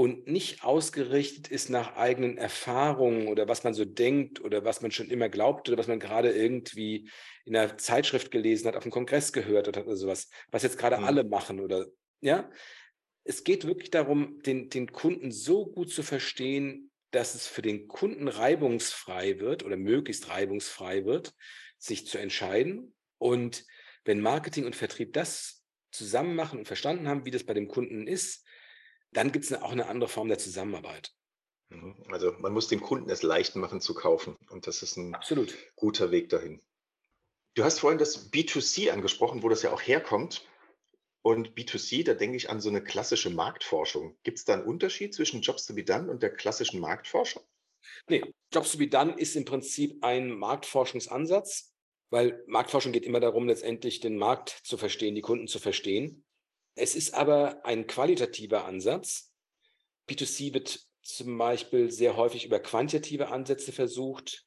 und 0.00 0.26
nicht 0.26 0.64
ausgerichtet 0.64 1.48
ist 1.48 1.68
nach 1.68 1.96
eigenen 1.96 2.38
Erfahrungen 2.38 3.28
oder 3.28 3.48
was 3.48 3.64
man 3.64 3.74
so 3.74 3.84
denkt 3.84 4.40
oder 4.40 4.64
was 4.64 4.80
man 4.80 4.90
schon 4.90 5.10
immer 5.10 5.28
glaubt 5.28 5.68
oder 5.68 5.76
was 5.76 5.88
man 5.88 6.00
gerade 6.00 6.30
irgendwie 6.32 7.10
in 7.44 7.54
einer 7.54 7.76
Zeitschrift 7.76 8.30
gelesen 8.30 8.68
hat, 8.68 8.76
auf 8.76 8.84
dem 8.84 8.92
Kongress 8.92 9.32
gehört 9.32 9.68
hat 9.68 9.76
oder 9.76 9.96
sowas, 9.96 10.30
was 10.50 10.62
jetzt 10.62 10.78
gerade 10.78 10.96
mhm. 10.96 11.04
alle 11.04 11.24
machen 11.24 11.60
oder 11.60 11.86
ja, 12.22 12.50
es 13.24 13.44
geht 13.44 13.66
wirklich 13.66 13.90
darum, 13.90 14.40
den, 14.42 14.70
den 14.70 14.92
Kunden 14.92 15.30
so 15.30 15.66
gut 15.66 15.90
zu 15.90 16.02
verstehen, 16.02 16.90
dass 17.10 17.34
es 17.34 17.46
für 17.46 17.62
den 17.62 17.88
Kunden 17.88 18.28
reibungsfrei 18.28 19.40
wird 19.40 19.64
oder 19.64 19.76
möglichst 19.76 20.28
reibungsfrei 20.28 21.04
wird, 21.04 21.34
sich 21.78 22.06
zu 22.06 22.18
entscheiden. 22.18 22.94
Und 23.18 23.64
wenn 24.04 24.20
Marketing 24.20 24.64
und 24.64 24.76
Vertrieb 24.76 25.12
das 25.12 25.64
zusammen 25.90 26.36
machen 26.36 26.58
und 26.58 26.66
verstanden 26.66 27.08
haben, 27.08 27.24
wie 27.24 27.30
das 27.30 27.44
bei 27.44 27.54
dem 27.54 27.68
Kunden 27.68 28.06
ist, 28.06 28.46
dann 29.12 29.32
gibt 29.32 29.44
es 29.44 29.52
auch 29.52 29.72
eine 29.72 29.88
andere 29.88 30.08
Form 30.08 30.28
der 30.28 30.38
Zusammenarbeit. 30.38 31.12
Mhm. 31.68 31.96
Also 32.10 32.32
man 32.38 32.52
muss 32.52 32.68
dem 32.68 32.80
Kunden 32.80 33.10
es 33.10 33.22
leicht 33.22 33.56
machen 33.56 33.80
zu 33.80 33.94
kaufen. 33.94 34.36
Und 34.48 34.66
das 34.66 34.82
ist 34.82 34.96
ein 34.96 35.14
Absolut. 35.14 35.56
guter 35.74 36.10
Weg 36.10 36.28
dahin. 36.28 36.62
Du 37.54 37.64
hast 37.64 37.80
vorhin 37.80 37.98
das 37.98 38.30
B2C 38.32 38.90
angesprochen, 38.90 39.42
wo 39.42 39.48
das 39.48 39.62
ja 39.62 39.72
auch 39.72 39.82
herkommt. 39.82 40.46
Und 41.22 41.54
B2C, 41.54 42.04
da 42.04 42.14
denke 42.14 42.36
ich 42.36 42.48
an 42.48 42.60
so 42.60 42.70
eine 42.70 42.82
klassische 42.82 43.30
Marktforschung. 43.30 44.16
Gibt 44.22 44.38
es 44.38 44.44
da 44.44 44.54
einen 44.54 44.64
Unterschied 44.64 45.14
zwischen 45.14 45.42
Jobs 45.42 45.66
to 45.66 45.74
be 45.74 45.84
done 45.84 46.10
und 46.10 46.22
der 46.22 46.30
klassischen 46.34 46.80
Marktforschung? 46.80 47.42
Nee, 48.08 48.24
Jobs 48.52 48.72
to 48.72 48.78
be 48.78 48.88
done 48.88 49.14
ist 49.18 49.36
im 49.36 49.44
Prinzip 49.44 50.02
ein 50.02 50.30
Marktforschungsansatz, 50.30 51.74
weil 52.10 52.42
Marktforschung 52.46 52.92
geht 52.92 53.04
immer 53.04 53.20
darum, 53.20 53.46
letztendlich 53.48 54.00
den 54.00 54.16
Markt 54.16 54.60
zu 54.64 54.78
verstehen, 54.78 55.14
die 55.14 55.20
Kunden 55.20 55.46
zu 55.46 55.58
verstehen. 55.58 56.24
Es 56.74 56.94
ist 56.94 57.12
aber 57.14 57.64
ein 57.66 57.86
qualitativer 57.86 58.64
Ansatz. 58.64 59.32
B2C 60.08 60.54
wird 60.54 60.80
zum 61.02 61.36
Beispiel 61.36 61.90
sehr 61.90 62.16
häufig 62.16 62.46
über 62.46 62.60
quantitative 62.60 63.28
Ansätze 63.28 63.72
versucht 63.72 64.46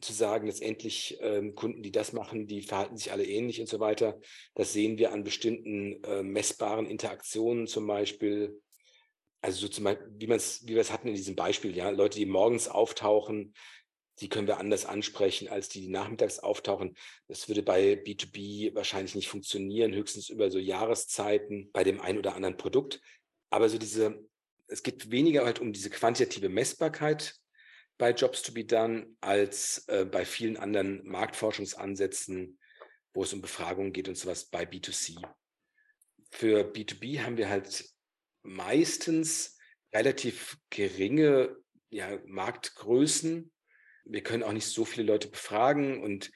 zu 0.00 0.12
sagen, 0.12 0.46
letztendlich 0.46 1.18
ähm, 1.20 1.54
Kunden, 1.54 1.82
die 1.82 1.92
das 1.92 2.12
machen, 2.12 2.46
die 2.46 2.62
verhalten 2.62 2.96
sich 2.96 3.12
alle 3.12 3.24
ähnlich 3.24 3.60
und 3.60 3.68
so 3.68 3.80
weiter. 3.80 4.18
Das 4.54 4.72
sehen 4.72 4.98
wir 4.98 5.12
an 5.12 5.24
bestimmten 5.24 6.02
äh, 6.04 6.22
messbaren 6.22 6.86
Interaktionen 6.86 7.66
zum 7.66 7.86
Beispiel. 7.86 8.60
Also 9.40 9.60
so 9.60 9.68
zum 9.68 9.84
Beispiel, 9.84 10.06
wie, 10.18 10.28
wie 10.28 10.74
wir 10.74 10.80
es 10.80 10.90
hatten 10.90 11.08
in 11.08 11.14
diesem 11.14 11.36
Beispiel, 11.36 11.76
ja, 11.76 11.90
Leute, 11.90 12.18
die 12.18 12.26
morgens 12.26 12.66
auftauchen, 12.68 13.54
die 14.20 14.28
können 14.28 14.46
wir 14.46 14.58
anders 14.58 14.86
ansprechen 14.86 15.48
als 15.48 15.68
die, 15.68 15.80
die 15.80 15.88
nachmittags 15.88 16.38
auftauchen. 16.38 16.96
Das 17.28 17.48
würde 17.48 17.62
bei 17.62 17.94
B2B 17.94 18.74
wahrscheinlich 18.74 19.14
nicht 19.14 19.28
funktionieren, 19.28 19.92
höchstens 19.92 20.28
über 20.28 20.50
so 20.50 20.58
Jahreszeiten 20.58 21.70
bei 21.72 21.84
dem 21.84 22.00
einen 22.00 22.18
oder 22.18 22.34
anderen 22.34 22.56
Produkt. 22.56 23.00
Aber 23.50 23.68
so 23.68 23.78
diese, 23.78 24.24
es 24.68 24.82
geht 24.82 25.10
weniger 25.10 25.44
halt 25.44 25.60
um 25.60 25.72
diese 25.72 25.90
quantitative 25.90 26.48
Messbarkeit 26.48 27.34
bei 27.98 28.10
Jobs 28.10 28.42
to 28.42 28.52
be 28.52 28.64
done 28.64 29.06
als 29.20 29.86
äh, 29.88 30.04
bei 30.04 30.24
vielen 30.24 30.56
anderen 30.56 31.06
Marktforschungsansätzen, 31.06 32.58
wo 33.12 33.22
es 33.22 33.32
um 33.32 33.40
Befragungen 33.40 33.92
geht 33.92 34.08
und 34.08 34.16
sowas 34.16 34.46
bei 34.46 34.64
B2C. 34.64 35.22
Für 36.30 36.70
B2B 36.72 37.20
haben 37.22 37.36
wir 37.36 37.48
halt 37.48 37.84
meistens 38.42 39.56
relativ 39.92 40.58
geringe 40.70 41.56
ja, 41.90 42.18
Marktgrößen. 42.26 43.52
Wir 44.04 44.22
können 44.22 44.42
auch 44.42 44.52
nicht 44.52 44.66
so 44.66 44.84
viele 44.84 45.06
Leute 45.06 45.28
befragen 45.28 46.02
und 46.02 46.30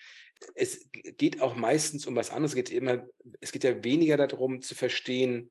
es 0.54 0.88
geht 0.92 1.40
auch 1.40 1.56
meistens 1.56 2.06
um 2.06 2.14
was 2.14 2.30
anderes. 2.30 2.52
Es 2.52 2.56
geht 2.56 2.70
immer, 2.70 3.04
es 3.40 3.50
geht 3.50 3.64
ja 3.64 3.82
weniger 3.82 4.16
darum 4.16 4.62
zu 4.62 4.76
verstehen, 4.76 5.50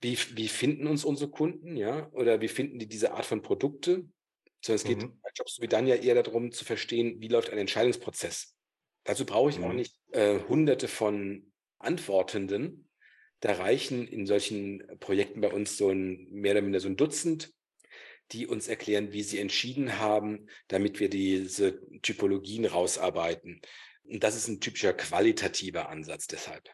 wie, 0.00 0.18
wie 0.34 0.48
finden 0.48 0.88
uns 0.88 1.04
unsere 1.04 1.30
Kunden, 1.30 1.76
ja, 1.76 2.10
oder 2.10 2.40
wie 2.40 2.48
finden 2.48 2.80
die 2.80 2.88
diese 2.88 3.12
Art 3.12 3.24
von 3.24 3.40
Produkte, 3.40 4.04
sondern 4.64 4.76
es 4.76 4.84
geht 4.84 5.02
mhm. 5.02 5.18
bei 5.22 5.30
Jobs 5.34 5.60
wie 5.60 5.68
dann 5.68 5.86
ja 5.86 5.96
eher 5.96 6.20
darum 6.22 6.52
zu 6.52 6.64
verstehen, 6.64 7.20
wie 7.20 7.28
läuft 7.28 7.50
ein 7.50 7.58
Entscheidungsprozess. 7.58 8.54
Dazu 9.04 9.26
brauche 9.26 9.50
ich 9.50 9.58
mhm. 9.58 9.64
auch 9.64 9.72
nicht 9.72 9.96
äh, 10.12 10.38
hunderte 10.48 10.88
von 10.88 11.52
Antwortenden. 11.78 12.88
Da 13.40 13.52
reichen 13.54 14.06
in 14.06 14.26
solchen 14.26 14.86
Projekten 15.00 15.40
bei 15.40 15.48
uns 15.48 15.76
so 15.76 15.90
ein 15.90 16.28
mehr 16.30 16.52
oder 16.52 16.62
minder 16.62 16.78
so 16.78 16.88
ein 16.88 16.96
Dutzend, 16.96 17.52
die 18.30 18.46
uns 18.46 18.68
erklären, 18.68 19.12
wie 19.12 19.22
sie 19.22 19.40
entschieden 19.40 19.98
haben, 19.98 20.48
damit 20.68 21.00
wir 21.00 21.10
diese 21.10 21.80
Typologien 22.02 22.64
rausarbeiten. 22.64 23.60
Und 24.04 24.22
das 24.22 24.36
ist 24.36 24.48
ein 24.48 24.60
typischer 24.60 24.94
qualitativer 24.94 25.88
Ansatz 25.88 26.28
deshalb. 26.28 26.70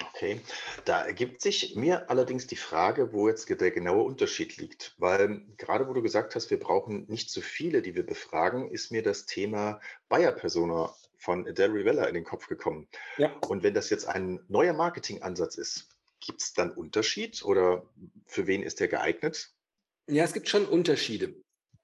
Okay, 0.00 0.40
da 0.84 1.04
ergibt 1.04 1.40
sich 1.40 1.74
mir 1.74 2.08
allerdings 2.10 2.46
die 2.46 2.56
Frage, 2.56 3.12
wo 3.12 3.28
jetzt 3.28 3.48
der 3.48 3.70
genaue 3.70 4.04
Unterschied 4.04 4.56
liegt. 4.56 4.94
Weil 4.98 5.42
gerade 5.56 5.88
wo 5.88 5.92
du 5.92 6.02
gesagt 6.02 6.34
hast, 6.34 6.50
wir 6.50 6.58
brauchen 6.58 7.06
nicht 7.08 7.30
so 7.30 7.40
viele, 7.40 7.82
die 7.82 7.94
wir 7.94 8.06
befragen, 8.06 8.70
ist 8.70 8.92
mir 8.92 9.02
das 9.02 9.26
Thema 9.26 9.80
Buyer-Persona 10.08 10.94
von 11.16 11.46
Adele 11.48 11.74
Rivella 11.74 12.04
in 12.04 12.14
den 12.14 12.24
Kopf 12.24 12.46
gekommen. 12.46 12.88
Ja. 13.16 13.34
Und 13.48 13.62
wenn 13.62 13.74
das 13.74 13.90
jetzt 13.90 14.06
ein 14.06 14.40
neuer 14.48 14.72
Marketingansatz 14.72 15.56
ist, 15.56 15.88
gibt 16.20 16.42
es 16.42 16.52
dann 16.52 16.70
Unterschied 16.70 17.44
oder 17.44 17.88
für 18.26 18.46
wen 18.46 18.62
ist 18.62 18.80
der 18.80 18.88
geeignet? 18.88 19.52
Ja, 20.08 20.24
es 20.24 20.32
gibt 20.32 20.48
schon 20.48 20.66
Unterschiede. 20.66 21.34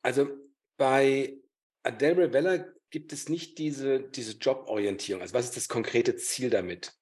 Also 0.02 0.28
bei 0.76 1.36
Adele 1.82 2.28
Rivella 2.28 2.64
gibt 2.90 3.12
es 3.12 3.28
nicht 3.28 3.58
diese, 3.58 4.00
diese 4.00 4.36
Joborientierung. 4.38 5.20
Also 5.20 5.34
was 5.34 5.46
ist 5.46 5.56
das 5.56 5.68
konkrete 5.68 6.16
Ziel 6.16 6.50
damit? 6.50 6.92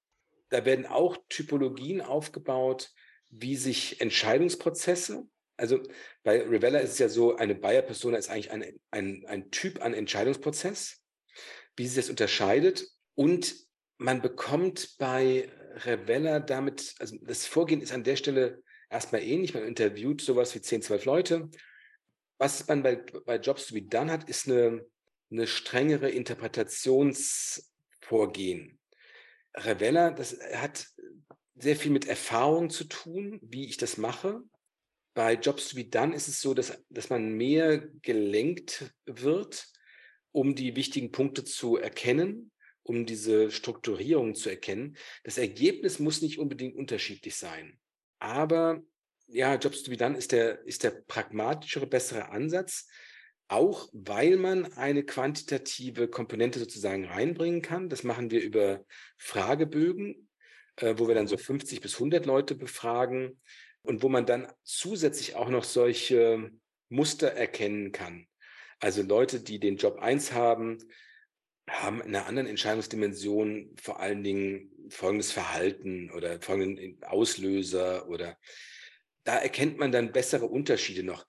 Da 0.52 0.64
werden 0.64 0.87
auch 0.87 1.16
Typologien 1.28 2.00
aufgebaut, 2.00 2.90
wie 3.30 3.56
sich 3.56 4.00
Entscheidungsprozesse, 4.00 5.26
also 5.56 5.80
bei 6.23 6.42
Rivella 6.42 6.80
ist 6.80 6.92
es 6.92 6.99
ja 6.99 7.09
so, 7.09 7.37
eine 7.37 7.54
Buyer-Persona 7.54 8.16
ist 8.16 8.30
eigentlich 8.30 8.50
ein, 8.50 8.64
ein, 8.90 9.25
ein 9.26 9.50
Typ 9.50 9.82
an 9.82 9.94
Entscheidungsprozess, 9.94 11.02
wie 11.76 11.87
sich 11.87 11.97
das 11.97 12.11
unterscheidet. 12.11 12.87
Und 13.14 13.54
man 13.99 14.23
bekommt 14.23 14.97
bei 14.99 15.49
Revella 15.85 16.40
damit, 16.40 16.94
also 16.99 17.16
das 17.23 17.47
Vorgehen 17.47 17.80
ist 17.80 17.92
an 17.92 18.02
der 18.02 18.16
Stelle 18.16 18.62
erstmal 18.90 19.23
ähnlich. 19.23 19.54
Man 19.54 19.64
interviewt 19.64 20.21
sowas 20.21 20.54
wie 20.54 20.61
10, 20.61 20.82
12 20.82 21.04
Leute. 21.04 21.50
Was 22.38 22.66
man 22.66 22.82
bei, 22.82 22.97
bei 22.97 23.37
Jobs 23.37 23.66
to 23.66 23.75
be 23.75 23.82
done 23.82 24.11
hat, 24.11 24.28
ist 24.28 24.49
eine 24.49 24.85
eine 25.32 25.47
strengere 25.47 26.11
Interpretationsvorgehen. 26.11 28.78
Revella, 29.54 30.11
das 30.11 30.38
hat 30.54 30.87
sehr 31.54 31.76
viel 31.76 31.92
mit 31.92 32.06
Erfahrung 32.06 32.71
zu 32.71 32.85
tun, 32.85 33.38
wie 33.42 33.66
ich 33.66 33.76
das 33.76 33.97
mache. 33.97 34.42
Bei 35.14 35.35
Jobs 35.35 35.68
to 35.68 35.76
be 35.76 35.85
done 35.85 36.14
ist 36.14 36.28
es 36.28 36.40
so, 36.40 36.54
dass, 36.54 36.82
dass 36.88 37.11
man 37.11 37.35
mehr 37.35 37.78
gelenkt 37.78 38.94
wird, 39.04 39.66
um 40.30 40.54
die 40.54 40.75
wichtigen 40.75 41.12
Punkte 41.12 41.44
zu 41.44 41.76
erkennen, 41.76 42.50
um 42.82 43.04
diese 43.04 43.50
Strukturierung 43.50 44.35
zu 44.35 44.49
erkennen. 44.49 44.97
Das 45.25 45.37
Ergebnis 45.37 45.99
muss 45.99 46.23
nicht 46.23 46.38
unbedingt 46.38 46.75
unterschiedlich 46.75 47.37
sein. 47.37 47.78
Aber 48.18 48.82
ja, 49.28 49.54
Jobs 49.56 49.82
to 49.82 49.90
be 49.90 49.97
done 49.97 50.16
ist 50.16 50.32
der, 50.32 50.64
ist 50.64 50.82
der 50.82 51.02
pragmatischere, 51.06 51.87
bessere 51.87 52.30
Ansatz, 52.30 52.88
auch 53.49 53.89
weil 53.93 54.37
man 54.37 54.73
eine 54.75 55.05
quantitative 55.05 56.09
Komponente 56.09 56.59
sozusagen 56.59 57.05
reinbringen 57.05 57.63
kann. 57.63 57.89
Das 57.89 58.03
machen 58.03 58.31
wir 58.31 58.43
über 58.43 58.85
Fragebögen, 59.17 60.29
äh, 60.77 60.95
wo 60.97 61.09
wir 61.09 61.15
dann 61.15 61.27
so 61.27 61.37
50 61.37 61.81
bis 61.81 61.95
100 61.95 62.25
Leute 62.27 62.55
befragen 62.55 63.41
und 63.83 64.03
wo 64.03 64.09
man 64.09 64.27
dann 64.27 64.51
zusätzlich 64.63 65.35
auch 65.35 65.49
noch 65.49 65.65
solche 65.65 66.51
Muster 66.89 67.29
erkennen 67.29 67.93
kann. 67.93 68.27
Also 68.81 69.03
Leute, 69.03 69.41
die 69.41 69.61
den 69.61 69.77
Job 69.77 69.99
1 69.99 70.33
haben, 70.33 70.79
haben 71.69 72.01
in 72.01 72.15
einer 72.15 72.27
anderen 72.27 72.49
Entscheidungsdimension 72.49 73.75
vor 73.81 74.01
allen 74.01 74.25
Dingen 74.25 74.73
folgendes 74.89 75.31
Verhalten 75.33 76.11
oder 76.11 76.41
folgenden 76.41 77.03
Auslöser 77.05 78.09
oder 78.09 78.37
da 79.25 79.39
erkennt 79.39 79.79
man 79.79 79.93
dann 79.93 80.13
bessere 80.13 80.47
Unterschiede 80.47 81.05
noch. 81.05 81.27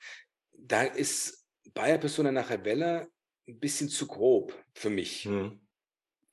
Da 0.51 0.83
ist 0.83 1.42
Bayer 1.73 1.97
Persona 1.97 2.31
nach 2.31 2.49
Rebella 2.49 3.07
ein 3.47 3.59
bisschen 3.59 3.89
zu 3.89 4.07
grob 4.07 4.53
für 4.73 4.89
mich, 4.89 5.25
mhm. 5.25 5.59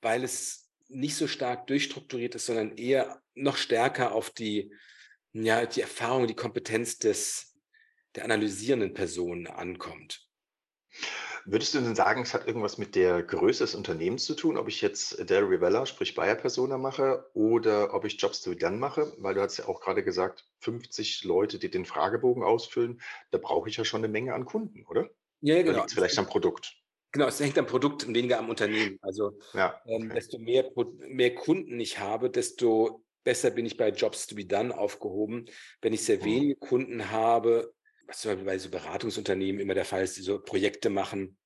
weil 0.00 0.24
es 0.24 0.70
nicht 0.88 1.16
so 1.16 1.26
stark 1.26 1.66
durchstrukturiert 1.66 2.34
ist, 2.34 2.46
sondern 2.46 2.76
eher 2.76 3.22
noch 3.34 3.56
stärker 3.56 4.12
auf 4.12 4.30
die, 4.30 4.74
ja, 5.32 5.64
die 5.66 5.80
Erfahrung, 5.80 6.26
die 6.26 6.34
Kompetenz 6.34 6.98
des, 6.98 7.56
der 8.16 8.24
analysierenden 8.24 8.92
Person 8.92 9.46
ankommt. 9.46 10.26
Würdest 11.46 11.74
du 11.74 11.80
denn 11.80 11.94
sagen, 11.94 12.22
es 12.22 12.34
hat 12.34 12.46
irgendwas 12.46 12.76
mit 12.76 12.94
der 12.94 13.22
Größe 13.22 13.64
des 13.64 13.74
Unternehmens 13.74 14.24
zu 14.24 14.34
tun, 14.34 14.58
ob 14.58 14.68
ich 14.68 14.82
jetzt 14.82 15.30
Dell 15.30 15.44
Rivella, 15.44 15.86
sprich 15.86 16.14
Bayer 16.14 16.34
Persona 16.34 16.76
mache 16.76 17.30
oder 17.32 17.94
ob 17.94 18.04
ich 18.04 18.20
Jobs 18.20 18.42
to 18.42 18.50
be 18.50 18.56
done 18.56 18.76
mache? 18.76 19.14
Weil 19.18 19.34
du 19.34 19.40
hast 19.40 19.56
ja 19.56 19.66
auch 19.66 19.80
gerade 19.80 20.04
gesagt, 20.04 20.44
50 20.60 21.24
Leute, 21.24 21.58
die 21.58 21.70
den 21.70 21.86
Fragebogen 21.86 22.42
ausfüllen, 22.42 23.00
da 23.30 23.38
brauche 23.38 23.68
ich 23.68 23.76
ja 23.76 23.84
schon 23.84 24.04
eine 24.04 24.12
Menge 24.12 24.34
an 24.34 24.44
Kunden, 24.44 24.84
oder? 24.86 25.08
Ja, 25.40 25.56
ja 25.56 25.62
genau. 25.62 25.84
vielleicht 25.88 26.18
am 26.18 26.26
Produkt. 26.26 26.76
Genau, 27.12 27.26
es 27.26 27.40
hängt 27.40 27.58
am 27.58 27.66
Produkt 27.66 28.04
und 28.04 28.14
weniger 28.14 28.38
am 28.38 28.48
Unternehmen. 28.48 28.98
Also 29.02 29.38
ja, 29.52 29.80
ähm, 29.86 29.94
okay. 29.94 30.04
ähm, 30.04 30.14
desto 30.14 30.38
mehr, 30.38 30.70
mehr 31.08 31.34
Kunden 31.34 31.80
ich 31.80 31.98
habe, 31.98 32.30
desto 32.30 33.04
besser 33.24 33.50
bin 33.50 33.66
ich 33.66 33.76
bei 33.76 33.90
Jobs 33.90 34.26
to 34.26 34.34
be 34.34 34.44
done 34.44 34.76
aufgehoben. 34.76 35.46
Wenn 35.82 35.92
ich 35.92 36.04
sehr 36.04 36.18
mhm. 36.18 36.24
wenige 36.24 36.56
Kunden 36.56 37.10
habe, 37.10 37.72
was 38.06 38.20
zum 38.20 38.30
Beispiel 38.30 38.46
bei 38.46 38.58
so 38.58 38.70
Beratungsunternehmen 38.70 39.60
immer 39.60 39.74
der 39.74 39.84
Fall 39.84 40.04
ist, 40.04 40.16
die 40.16 40.22
so 40.22 40.40
Projekte 40.40 40.88
machen, 40.88 41.36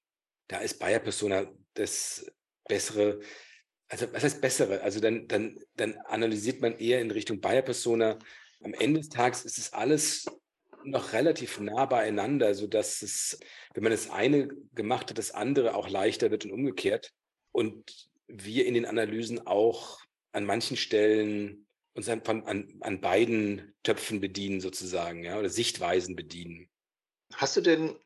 da 0.48 0.58
ist 0.58 0.78
Bayer 0.78 0.98
Persona 0.98 1.46
das 1.74 2.30
bessere, 2.68 3.20
also 3.88 4.12
was 4.12 4.22
heißt 4.22 4.40
bessere? 4.40 4.82
Also 4.82 5.00
dann, 5.00 5.26
dann, 5.28 5.58
dann 5.76 5.96
analysiert 6.06 6.60
man 6.60 6.78
eher 6.78 7.00
in 7.00 7.10
Richtung 7.10 7.40
Bayer 7.40 7.62
Persona. 7.62 8.18
Am 8.62 8.74
Ende 8.74 9.00
des 9.00 9.08
Tages 9.08 9.44
ist 9.44 9.58
es 9.58 9.72
alles 9.72 10.26
noch 10.84 11.12
relativ 11.12 11.60
nah 11.60 11.86
beieinander, 11.86 12.54
sodass 12.54 13.02
es, 13.02 13.38
wenn 13.74 13.82
man 13.82 13.92
das 13.92 14.10
eine 14.10 14.48
gemacht 14.74 15.10
hat, 15.10 15.18
das 15.18 15.30
andere 15.30 15.74
auch 15.74 15.88
leichter 15.88 16.30
wird 16.30 16.44
und 16.44 16.52
umgekehrt. 16.52 17.12
Und 17.52 18.08
wir 18.26 18.66
in 18.66 18.74
den 18.74 18.86
Analysen 18.86 19.46
auch 19.46 20.00
an 20.32 20.44
manchen 20.44 20.76
Stellen 20.76 21.66
uns 21.94 22.08
an, 22.08 22.22
an, 22.26 22.74
an 22.80 23.00
beiden 23.00 23.74
Töpfen 23.82 24.20
bedienen 24.20 24.60
sozusagen, 24.60 25.22
ja, 25.22 25.38
oder 25.38 25.48
Sichtweisen 25.48 26.16
bedienen. 26.16 26.68
Hast 27.34 27.56
du 27.56 27.60
denn 27.60 27.96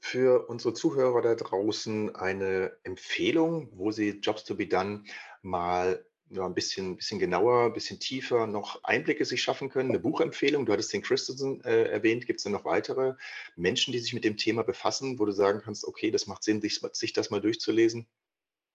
für 0.00 0.48
unsere 0.48 0.74
Zuhörer 0.74 1.22
da 1.22 1.34
draußen 1.34 2.14
eine 2.14 2.72
Empfehlung, 2.82 3.70
wo 3.72 3.90
sie 3.90 4.20
Jobs 4.20 4.44
to 4.44 4.54
be 4.54 4.66
done 4.66 5.04
mal 5.42 6.04
ja, 6.30 6.44
ein 6.44 6.54
bisschen, 6.54 6.96
bisschen 6.96 7.18
genauer, 7.18 7.66
ein 7.66 7.72
bisschen 7.72 7.98
tiefer 7.98 8.46
noch 8.46 8.82
Einblicke 8.84 9.24
sich 9.24 9.42
schaffen 9.42 9.70
können. 9.70 9.90
Eine 9.90 9.98
Buchempfehlung, 9.98 10.66
du 10.66 10.72
hattest 10.72 10.92
den 10.92 11.02
Christensen 11.02 11.62
äh, 11.64 11.84
erwähnt, 11.84 12.26
gibt 12.26 12.40
es 12.40 12.44
denn 12.44 12.52
noch 12.52 12.64
weitere 12.64 13.14
Menschen, 13.56 13.92
die 13.92 13.98
sich 13.98 14.12
mit 14.12 14.24
dem 14.24 14.36
Thema 14.36 14.62
befassen, 14.62 15.18
wo 15.18 15.24
du 15.24 15.32
sagen 15.32 15.60
kannst, 15.64 15.84
okay, 15.84 16.10
das 16.10 16.26
macht 16.26 16.42
Sinn, 16.42 16.60
sich, 16.60 16.80
sich 16.92 17.12
das 17.12 17.30
mal 17.30 17.40
durchzulesen? 17.40 18.06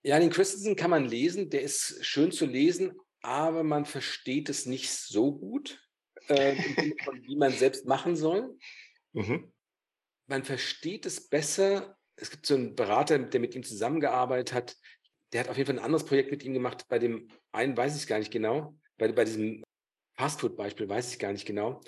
Ja, 0.04 0.20
den 0.20 0.32
Christensen 0.32 0.76
kann 0.76 0.90
man 0.90 1.06
lesen, 1.06 1.50
der 1.50 1.62
ist 1.62 2.04
schön 2.06 2.32
zu 2.32 2.46
lesen, 2.46 3.00
aber 3.22 3.64
man 3.64 3.86
versteht 3.86 4.50
es 4.50 4.66
nicht 4.66 4.90
so 4.90 5.32
gut, 5.32 5.80
äh, 6.28 6.56
wie 7.22 7.36
man 7.36 7.54
selbst 7.54 7.86
machen 7.86 8.16
soll. 8.16 8.58
Mhm. 9.14 9.52
Man 10.28 10.44
versteht 10.44 11.06
es 11.06 11.30
besser. 11.30 11.98
Es 12.16 12.32
gibt 12.32 12.46
so 12.46 12.56
einen 12.56 12.76
Berater, 12.76 13.20
der 13.20 13.40
mit 13.40 13.56
ihm 13.56 13.64
zusammengearbeitet 13.64 14.54
hat, 14.54 14.76
der 15.32 15.42
hat 15.42 15.50
auf 15.50 15.58
jeden 15.58 15.68
Fall 15.68 15.80
ein 15.80 15.86
anderes 15.86 16.06
Projekt 16.06 16.32
mit 16.32 16.44
ihm 16.44 16.54
gemacht. 16.54 16.86
Bei 16.90 17.00
dem 17.00 17.28
einen 17.54 17.78
weiß 17.78 17.96
ich 17.98 18.08
gar 18.08 18.20
nicht 18.20 18.32
genau. 18.32 18.76
Bei, 18.98 19.12
bei 19.12 19.26
diesem 19.26 19.64
Fastfood-Beispiel 20.16 20.90
weiß 20.90 21.14
ich 21.14 21.20
gar 21.20 21.32
nicht 21.32 21.46
genau. 21.46 21.82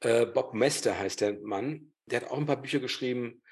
Äh, 0.00 0.26
Bob 0.26 0.54
Mester 0.54 0.98
heißt 0.98 1.20
der 1.20 1.38
Mann. 1.40 1.92
Der 2.06 2.20
hat 2.20 2.30
auch 2.30 2.38
ein 2.38 2.46
paar 2.46 2.60
Bücher 2.60 2.80
geschrieben 2.80 3.42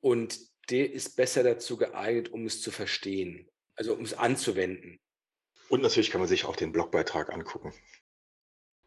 und 0.00 0.38
der 0.70 0.92
ist 0.92 1.16
besser 1.16 1.42
dazu 1.42 1.76
geeignet, 1.76 2.28
um 2.28 2.46
es 2.46 2.60
zu 2.60 2.70
verstehen, 2.70 3.50
also 3.74 3.94
um 3.94 4.04
es 4.04 4.14
anzuwenden. 4.14 5.00
Und 5.68 5.82
natürlich 5.82 6.10
kann 6.10 6.20
man 6.20 6.28
sich 6.28 6.44
auch 6.44 6.56
den 6.56 6.72
Blogbeitrag 6.72 7.32
angucken. 7.32 7.72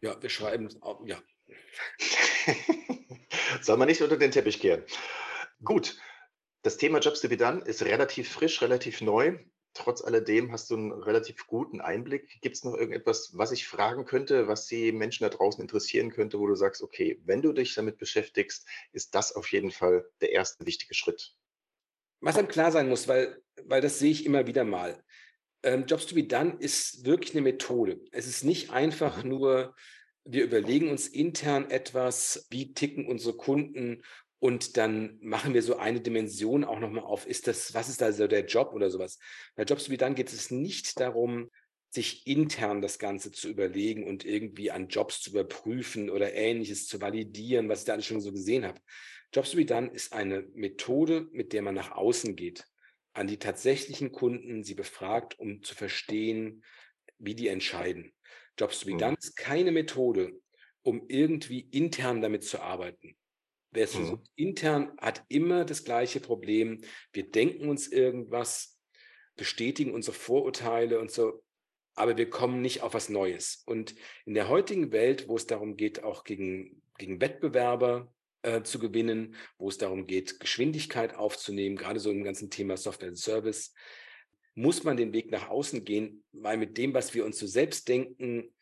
Ja, 0.01 0.22
wir 0.22 0.30
schreiben, 0.30 0.70
ja. 1.06 1.22
Soll 3.62 3.77
man 3.77 3.88
nicht 3.88 4.01
unter 4.01 4.18
den 4.18 4.32
Teppich 4.32 4.60
kehren. 4.60 4.84
Gut, 5.63 5.98
das 6.62 6.77
Thema 6.77 7.00
Jobs 7.00 7.22
to 7.22 7.30
be 7.30 7.38
done 7.38 7.63
ist 7.65 7.84
relativ 7.84 8.30
frisch, 8.30 8.62
relativ 8.62 9.01
neu. 9.01 9.38
Trotz 9.75 10.01
alledem 10.01 10.53
hast 10.53 10.72
du 10.72 10.75
einen 10.75 10.91
relativ 10.94 11.48
guten 11.48 11.82
Einblick. 11.82 12.39
Gibt 12.41 12.55
es 12.55 12.63
noch 12.63 12.75
irgendetwas, 12.75 13.32
was 13.34 13.51
ich 13.51 13.67
fragen 13.67 14.05
könnte, 14.05 14.48
was 14.48 14.67
die 14.67 14.94
Menschen 14.94 15.25
da 15.25 15.29
draußen 15.29 15.62
interessieren 15.62 16.12
könnte, 16.12 16.39
wo 16.39 16.48
du 16.48 16.55
sagst, 16.55 16.82
okay, 16.82 17.22
wenn 17.25 17.41
du 17.41 17.51
dich 17.51 17.75
damit 17.75 17.98
beschäftigst, 17.98 18.65
ist 18.94 19.13
das 19.13 19.36
auf 19.36 19.51
jeden 19.51 19.72
Fall 19.72 20.10
der 20.22 20.32
erste 20.32 20.65
wichtige 20.65 20.94
Schritt? 20.94 21.36
Was 22.22 22.38
einem 22.38 22.48
klar 22.48 22.72
sein 22.72 22.88
muss, 22.88 23.10
weil, 23.10 23.44
weil 23.65 23.82
das 23.82 24.00
sehe 24.00 24.12
ich 24.12 24.25
immer 24.25 24.48
wieder 24.48 24.63
mal. 24.63 25.03
Ähm, 25.62 25.86
Jobs 25.86 26.05
to 26.05 26.15
be 26.15 26.24
done 26.24 26.55
ist 26.58 27.05
wirklich 27.05 27.34
eine 27.34 27.41
Methode. 27.41 28.00
Es 28.12 28.27
ist 28.27 28.46
nicht 28.46 28.70
einfach 28.70 29.24
mhm. 29.24 29.29
nur, 29.29 29.75
wir 30.24 30.46
überlegen 30.46 30.89
uns 30.89 31.10
intern 31.10 31.70
etwas, 31.70 32.48
wie 32.50 32.74
ticken 32.74 33.08
unsere 33.08 33.36
Kunden 33.36 34.03
und 34.46 34.78
dann 34.78 35.18
machen 35.22 35.56
wir 35.56 35.64
so 35.64 35.78
eine 35.78 36.02
Dimension 36.02 36.66
auch 36.66 36.80
nochmal 36.80 37.04
auf. 37.04 37.25
Ist 37.25 37.48
das, 37.48 37.74
was 37.74 37.90
ist 37.90 38.00
da 38.00 38.12
so 38.12 38.28
der 38.28 38.46
Job 38.46 38.74
oder 38.74 38.92
sowas? 38.92 39.18
Bei 39.56 39.64
Jobs 39.64 39.86
to 39.86 39.90
be 39.90 39.98
done 39.98 40.14
geht 40.14 40.32
es 40.32 40.52
nicht 40.52 41.00
darum, 41.00 41.50
sich 41.90 42.28
intern 42.28 42.80
das 42.80 43.00
Ganze 43.00 43.32
zu 43.32 43.50
überlegen 43.50 44.08
und 44.08 44.24
irgendwie 44.24 44.70
an 44.70 44.88
Jobs 44.88 45.20
zu 45.22 45.32
überprüfen 45.32 46.12
oder 46.12 46.36
ähnliches 46.36 46.86
zu 46.86 47.02
validieren, 47.02 47.70
was 47.70 47.80
ich 47.80 47.86
da 47.86 47.94
alles 47.94 48.06
schon 48.06 48.22
so 48.22 48.32
gesehen 48.32 48.66
habe. 48.66 48.80
Jobs 49.34 49.50
to 49.50 49.58
be 49.58 49.66
done 49.66 49.90
ist 49.92 50.14
eine 50.14 50.44
Methode, 50.54 51.28
mit 51.32 51.52
der 51.52 51.64
man 51.64 51.74
nach 51.74 51.94
außen 51.94 52.36
geht, 52.36 52.66
an 53.14 53.25
die 53.25 53.40
tatsächlichen 53.40 54.12
Kunden, 54.12 54.64
sie 54.64 54.75
befragt, 54.75 55.40
um 55.40 55.64
zu 55.64 55.74
verstehen, 55.74 56.64
wie 57.18 57.34
die 57.34 57.48
entscheiden. 57.48 58.14
Jobs 58.60 58.82
to 58.82 58.86
be 58.86 58.96
done 58.96 59.18
ist 59.20 59.38
keine 59.38 59.72
Methode, 59.72 60.40
um 60.84 61.04
irgendwie 61.08 61.62
intern 61.62 62.22
damit 62.22 62.44
zu 62.44 62.62
arbeiten. 62.62 63.18
Wer 63.75 63.84
es 63.84 63.94
mhm. 63.94 64.00
versucht 64.00 64.32
intern, 64.36 64.91
hat 65.00 65.24
immer 65.27 65.65
das 65.65 65.84
gleiche 65.84 66.20
Problem. 66.20 66.82
Wir 67.12 67.29
denken 67.29 67.70
uns 67.70 67.88
irgendwas, 67.88 68.79
bestätigen 69.36 69.94
unsere 69.94 70.15
Vorurteile 70.15 71.00
und 71.00 71.12
so, 71.12 71.44
aber 71.94 72.17
wir 72.17 72.29
kommen 72.29 72.62
nicht 72.62 72.82
auf 72.82 72.94
was 72.94 73.10
Neues. 73.10 73.63
Und 73.65 73.96
in 74.25 74.34
der 74.34 74.48
heutigen 74.48 74.91
Welt, 74.91 75.27
wo 75.27 75.36
es 75.36 75.46
darum 75.46 75.75
geht, 75.75 76.03
auch 76.03 76.24
gegen, 76.24 76.82
gegen 76.98 77.20
Wettbewerber 77.20 78.12
äh, 78.44 78.63
zu 78.63 78.79
gewinnen, 78.79 79.36
wo 79.58 79.67
es 79.67 79.77
darum 79.77 80.08
geht, 80.08 80.39
Geschwindigkeit 80.39 81.15
aufzunehmen, 81.15 81.75
gerade 81.75 82.00
so 82.00 82.12
im 82.12 82.24
ganzen 82.24 82.50
Thema 82.50 82.77
Software 82.77 83.10
and 83.10 83.17
Service, 83.17 83.74
muss 84.53 84.84
man 84.84 84.96
den 84.96 85.12
Weg 85.12 85.32
nach 85.32 85.50
außen 85.50 85.84
gehen, 85.84 86.24
weil 86.32 86.58
mit 86.58 86.77
dem, 86.77 86.94
was 86.94 87.13
wir 87.13 87.25
uns 87.25 87.38
so 87.38 87.46
selbst 87.46 87.89
denken, 87.89 88.53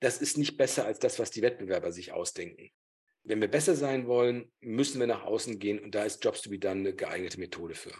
das 0.00 0.18
ist 0.18 0.38
nicht 0.38 0.56
besser 0.56 0.84
als 0.84 0.98
das, 0.98 1.20
was 1.20 1.30
die 1.30 1.42
Wettbewerber 1.42 1.92
sich 1.92 2.12
ausdenken. 2.12 2.72
Wenn 3.26 3.40
wir 3.40 3.48
besser 3.48 3.74
sein 3.74 4.06
wollen, 4.06 4.52
müssen 4.60 5.00
wir 5.00 5.08
nach 5.08 5.24
außen 5.24 5.58
gehen 5.58 5.80
und 5.80 5.96
da 5.96 6.04
ist 6.04 6.24
Jobs 6.24 6.42
to 6.42 6.50
be 6.50 6.60
done 6.60 6.80
eine 6.80 6.94
geeignete 6.94 7.40
Methode 7.40 7.74
für. 7.74 7.92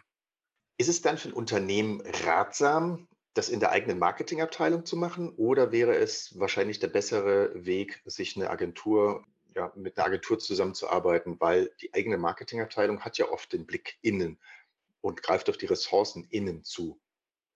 Ist 0.78 0.88
es 0.88 1.02
dann 1.02 1.18
für 1.18 1.28
ein 1.28 1.35
Unternehmen 1.35 2.00
ratsam, 2.25 3.09
das 3.35 3.49
in 3.49 3.59
der 3.59 3.73
eigenen 3.73 3.99
Marketingabteilung 3.99 4.87
zu 4.87 4.97
machen 4.97 5.30
oder 5.30 5.73
wäre 5.73 5.97
es 5.97 6.38
wahrscheinlich 6.38 6.78
der 6.78 6.88
bessere 6.88 7.50
Weg, 7.54 8.02
sich 8.04 8.37
eine 8.37 8.50
Agentur 8.50 9.25
ja, 9.56 9.73
mit 9.75 9.99
einer 9.99 10.06
Agentur 10.06 10.38
zusammenzuarbeiten, 10.38 11.40
weil 11.40 11.73
die 11.80 11.92
eigene 11.92 12.18
Marketingabteilung 12.18 13.00
hat 13.00 13.18
ja 13.18 13.28
oft 13.28 13.52
den 13.52 13.66
Blick 13.66 13.99
innen 14.02 14.38
und 15.00 15.25
greift 15.25 15.50
auf 15.50 15.56
die 15.56 15.66
Ressourcen 15.66 16.25
innen 16.30 16.62
zu. 16.62 17.00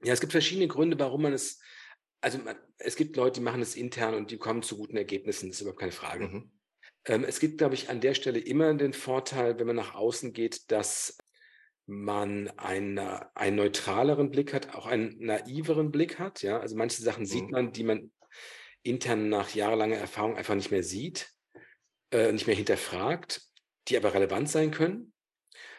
Ja, 0.03 0.12
es 0.12 0.21
gibt 0.21 0.33
verschiedene 0.33 0.67
Gründe, 0.67 0.99
warum 0.99 1.23
man 1.23 1.35
es, 1.35 1.61
also 2.21 2.39
man, 2.39 2.57
es 2.79 2.97
gibt 2.97 3.17
Leute, 3.17 3.39
die 3.39 3.45
machen 3.45 3.62
es 3.62 3.77
intern 3.77 4.15
und 4.15 4.33
die 4.33 4.39
kommen 4.39 4.62
zu 4.62 4.77
guten 4.77 4.97
Ergebnissen, 4.97 5.50
das 5.50 5.57
ist 5.57 5.61
überhaupt 5.61 5.81
keine 5.81 5.93
Frage. 5.93 6.27
Mhm. 6.27 6.50
Ähm, 7.07 7.25
es 7.25 7.40
gibt, 7.40 7.59
glaube 7.59 7.75
ich, 7.75 7.88
an 7.88 8.00
der 8.00 8.14
Stelle 8.14 8.38
immer 8.38 8.73
den 8.75 8.92
Vorteil, 8.92 9.59
wenn 9.59 9.66
man 9.66 9.76
nach 9.76 9.95
außen 9.95 10.33
geht, 10.33 10.71
dass 10.71 11.19
man 11.87 12.48
einen, 12.57 12.98
einen 12.98 13.57
neutraleren 13.57 14.31
Blick 14.31 14.53
hat, 14.53 14.75
auch 14.75 14.87
einen 14.87 15.18
naiveren 15.18 15.90
Blick 15.90 16.18
hat. 16.18 16.42
Ja, 16.42 16.61
also 16.61 16.77
manche 16.77 17.03
Sachen 17.03 17.22
mhm. 17.22 17.27
sieht 17.29 17.51
man, 17.51 17.72
die 17.72 17.85
man 17.85 18.12
intern 18.83 19.29
nach 19.29 19.55
jahrelanger 19.55 19.96
Erfahrung 19.96 20.37
einfach 20.37 20.55
nicht 20.55 20.70
mehr 20.70 20.83
sieht 20.83 21.29
äh, 22.11 22.33
nicht 22.33 22.46
mehr 22.46 22.57
hinterfragt, 22.57 23.42
die 23.88 23.96
aber 23.96 24.14
relevant 24.14 24.48
sein 24.48 24.70
können. 24.70 25.12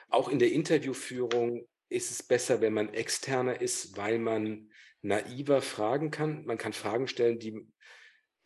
Auch 0.09 0.29
in 0.29 0.39
der 0.39 0.51
Interviewführung 0.51 1.67
ist 1.89 2.11
es 2.11 2.23
besser, 2.23 2.61
wenn 2.61 2.73
man 2.73 2.93
externer 2.93 3.61
ist, 3.61 3.97
weil 3.97 4.19
man 4.19 4.69
naiver 5.01 5.61
fragen 5.61 6.11
kann. 6.11 6.45
Man 6.45 6.57
kann 6.57 6.73
Fragen 6.73 7.07
stellen, 7.07 7.39
die, 7.39 7.67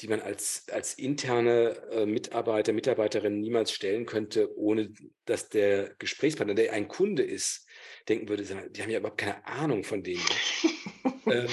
die 0.02 0.08
man 0.08 0.22
als, 0.22 0.66
als 0.72 0.94
interne 0.96 1.78
äh, 1.92 2.06
Mitarbeiter, 2.06 2.74
Mitarbeiterin 2.74 3.40
niemals 3.40 3.72
stellen 3.72 4.06
könnte, 4.06 4.58
ohne 4.58 4.94
dass 5.26 5.50
der 5.50 5.96
Gesprächspartner, 6.00 6.54
der 6.54 6.74
ein 6.74 6.88
Kunde 6.88 7.24
ist, 7.24 7.66
denken 8.10 8.28
würde, 8.28 8.44
die 8.44 8.82
haben 8.82 8.90
ja 8.90 9.00
überhaupt 9.00 9.20
keine 9.20 9.46
Ahnung 9.48 9.84
von 9.84 10.04
denen. 10.04 10.26
ähm, 11.28 11.48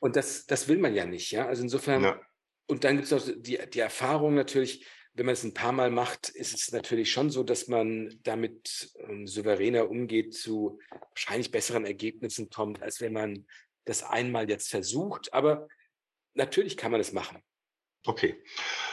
und 0.00 0.16
das, 0.16 0.46
das 0.46 0.68
will 0.68 0.78
man 0.78 0.94
ja 0.94 1.06
nicht. 1.06 1.30
Ja? 1.30 1.46
Also 1.46 1.62
insofern, 1.62 2.02
ja. 2.02 2.20
und 2.66 2.84
dann 2.84 2.96
gibt 2.96 3.10
es 3.10 3.12
auch 3.12 3.26
die, 3.34 3.58
die 3.72 3.80
Erfahrung 3.80 4.34
natürlich, 4.34 4.86
wenn 5.14 5.26
man 5.26 5.32
es 5.32 5.42
ein 5.42 5.54
paar 5.54 5.72
Mal 5.72 5.90
macht, 5.90 6.28
ist 6.28 6.54
es 6.54 6.70
natürlich 6.72 7.10
schon 7.10 7.30
so, 7.30 7.42
dass 7.42 7.66
man 7.66 8.20
damit 8.22 8.92
ähm, 8.98 9.26
souveräner 9.26 9.90
umgeht, 9.90 10.34
zu 10.34 10.78
wahrscheinlich 11.10 11.50
besseren 11.50 11.84
Ergebnissen 11.84 12.48
kommt, 12.50 12.82
als 12.82 13.00
wenn 13.00 13.12
man 13.12 13.46
das 13.86 14.02
einmal 14.02 14.48
jetzt 14.48 14.68
versucht. 14.68 15.32
Aber 15.32 15.66
natürlich 16.34 16.76
kann 16.76 16.92
man 16.92 17.00
es 17.00 17.12
machen. 17.12 17.42
Okay, 18.06 18.42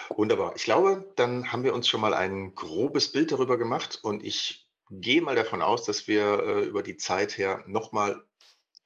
wunderbar. 0.10 0.54
Ich 0.56 0.64
glaube, 0.64 1.12
dann 1.16 1.52
haben 1.52 1.64
wir 1.64 1.74
uns 1.74 1.88
schon 1.88 2.02
mal 2.02 2.14
ein 2.14 2.56
grobes 2.56 3.12
Bild 3.12 3.32
darüber 3.32 3.58
gemacht 3.58 4.00
und 4.04 4.24
ich 4.24 4.68
gehe 4.90 5.22
mal 5.22 5.36
davon 5.36 5.62
aus, 5.62 5.84
dass 5.84 6.08
wir 6.08 6.40
äh, 6.44 6.66
über 6.66 6.84
die 6.84 6.98
Zeit 6.98 7.38
her 7.38 7.64
nochmal 7.68 8.22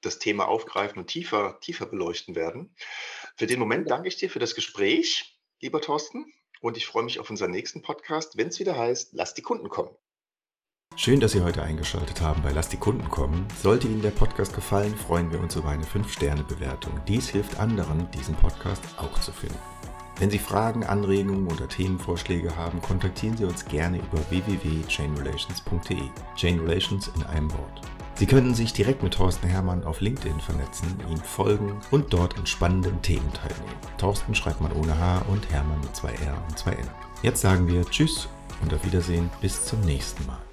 das 0.00 0.18
Thema 0.18 0.46
aufgreifen 0.48 0.98
und 0.98 1.06
tiefer, 1.06 1.58
tiefer 1.60 1.86
beleuchten 1.86 2.34
werden. 2.34 2.74
Für 3.36 3.46
den 3.46 3.58
Moment 3.58 3.90
danke 3.90 4.08
ich 4.08 4.16
dir 4.16 4.30
für 4.30 4.38
das 4.38 4.54
Gespräch, 4.54 5.38
lieber 5.60 5.80
Thorsten. 5.80 6.32
Und 6.60 6.76
ich 6.76 6.86
freue 6.86 7.02
mich 7.02 7.18
auf 7.18 7.28
unseren 7.30 7.50
nächsten 7.50 7.82
Podcast, 7.82 8.36
wenn 8.36 8.48
es 8.48 8.60
wieder 8.60 8.76
heißt, 8.76 9.14
lass 9.14 9.34
die 9.34 9.42
Kunden 9.42 9.68
kommen. 9.68 9.90
Schön, 10.94 11.20
dass 11.20 11.32
Sie 11.32 11.40
heute 11.40 11.62
eingeschaltet 11.62 12.20
haben 12.20 12.42
bei 12.42 12.52
Lass 12.52 12.68
die 12.68 12.76
Kunden 12.76 13.08
kommen. 13.08 13.48
Sollte 13.62 13.88
Ihnen 13.88 14.02
der 14.02 14.10
Podcast 14.10 14.54
gefallen, 14.54 14.94
freuen 14.94 15.32
wir 15.32 15.40
uns 15.40 15.56
über 15.56 15.70
eine 15.70 15.84
5-Sterne-Bewertung. 15.84 17.00
Dies 17.08 17.30
hilft 17.30 17.58
anderen, 17.58 18.10
diesen 18.12 18.36
Podcast 18.36 18.82
auch 18.98 19.18
zu 19.20 19.32
finden. 19.32 19.71
Wenn 20.22 20.30
Sie 20.30 20.38
Fragen, 20.38 20.84
Anregungen 20.84 21.48
oder 21.48 21.68
Themenvorschläge 21.68 22.56
haben, 22.56 22.80
kontaktieren 22.80 23.36
Sie 23.36 23.44
uns 23.44 23.64
gerne 23.64 23.98
über 23.98 24.20
www.chainrelations.de. 24.30 25.98
Chain 26.36 26.60
Relations 26.60 27.10
in 27.16 27.24
einem 27.24 27.50
Wort. 27.50 27.80
Sie 28.14 28.26
können 28.26 28.54
sich 28.54 28.72
direkt 28.72 29.02
mit 29.02 29.14
Thorsten 29.14 29.48
Hermann 29.48 29.82
auf 29.82 30.00
LinkedIn 30.00 30.38
vernetzen, 30.38 30.86
ihm 31.10 31.18
folgen 31.18 31.80
und 31.90 32.12
dort 32.12 32.38
an 32.38 32.46
spannenden 32.46 33.02
Themen 33.02 33.32
teilnehmen. 33.32 33.74
Thorsten 33.98 34.36
schreibt 34.36 34.60
man 34.60 34.70
ohne 34.74 34.96
H 34.96 35.22
und 35.22 35.50
Hermann 35.50 35.80
mit 35.80 35.96
zwei 35.96 36.12
R 36.12 36.40
und 36.48 36.56
zwei 36.56 36.74
N. 36.74 36.86
Jetzt 37.24 37.40
sagen 37.40 37.66
wir 37.66 37.84
Tschüss 37.84 38.28
und 38.62 38.72
auf 38.72 38.84
Wiedersehen 38.84 39.28
bis 39.40 39.64
zum 39.64 39.80
nächsten 39.80 40.24
Mal. 40.28 40.51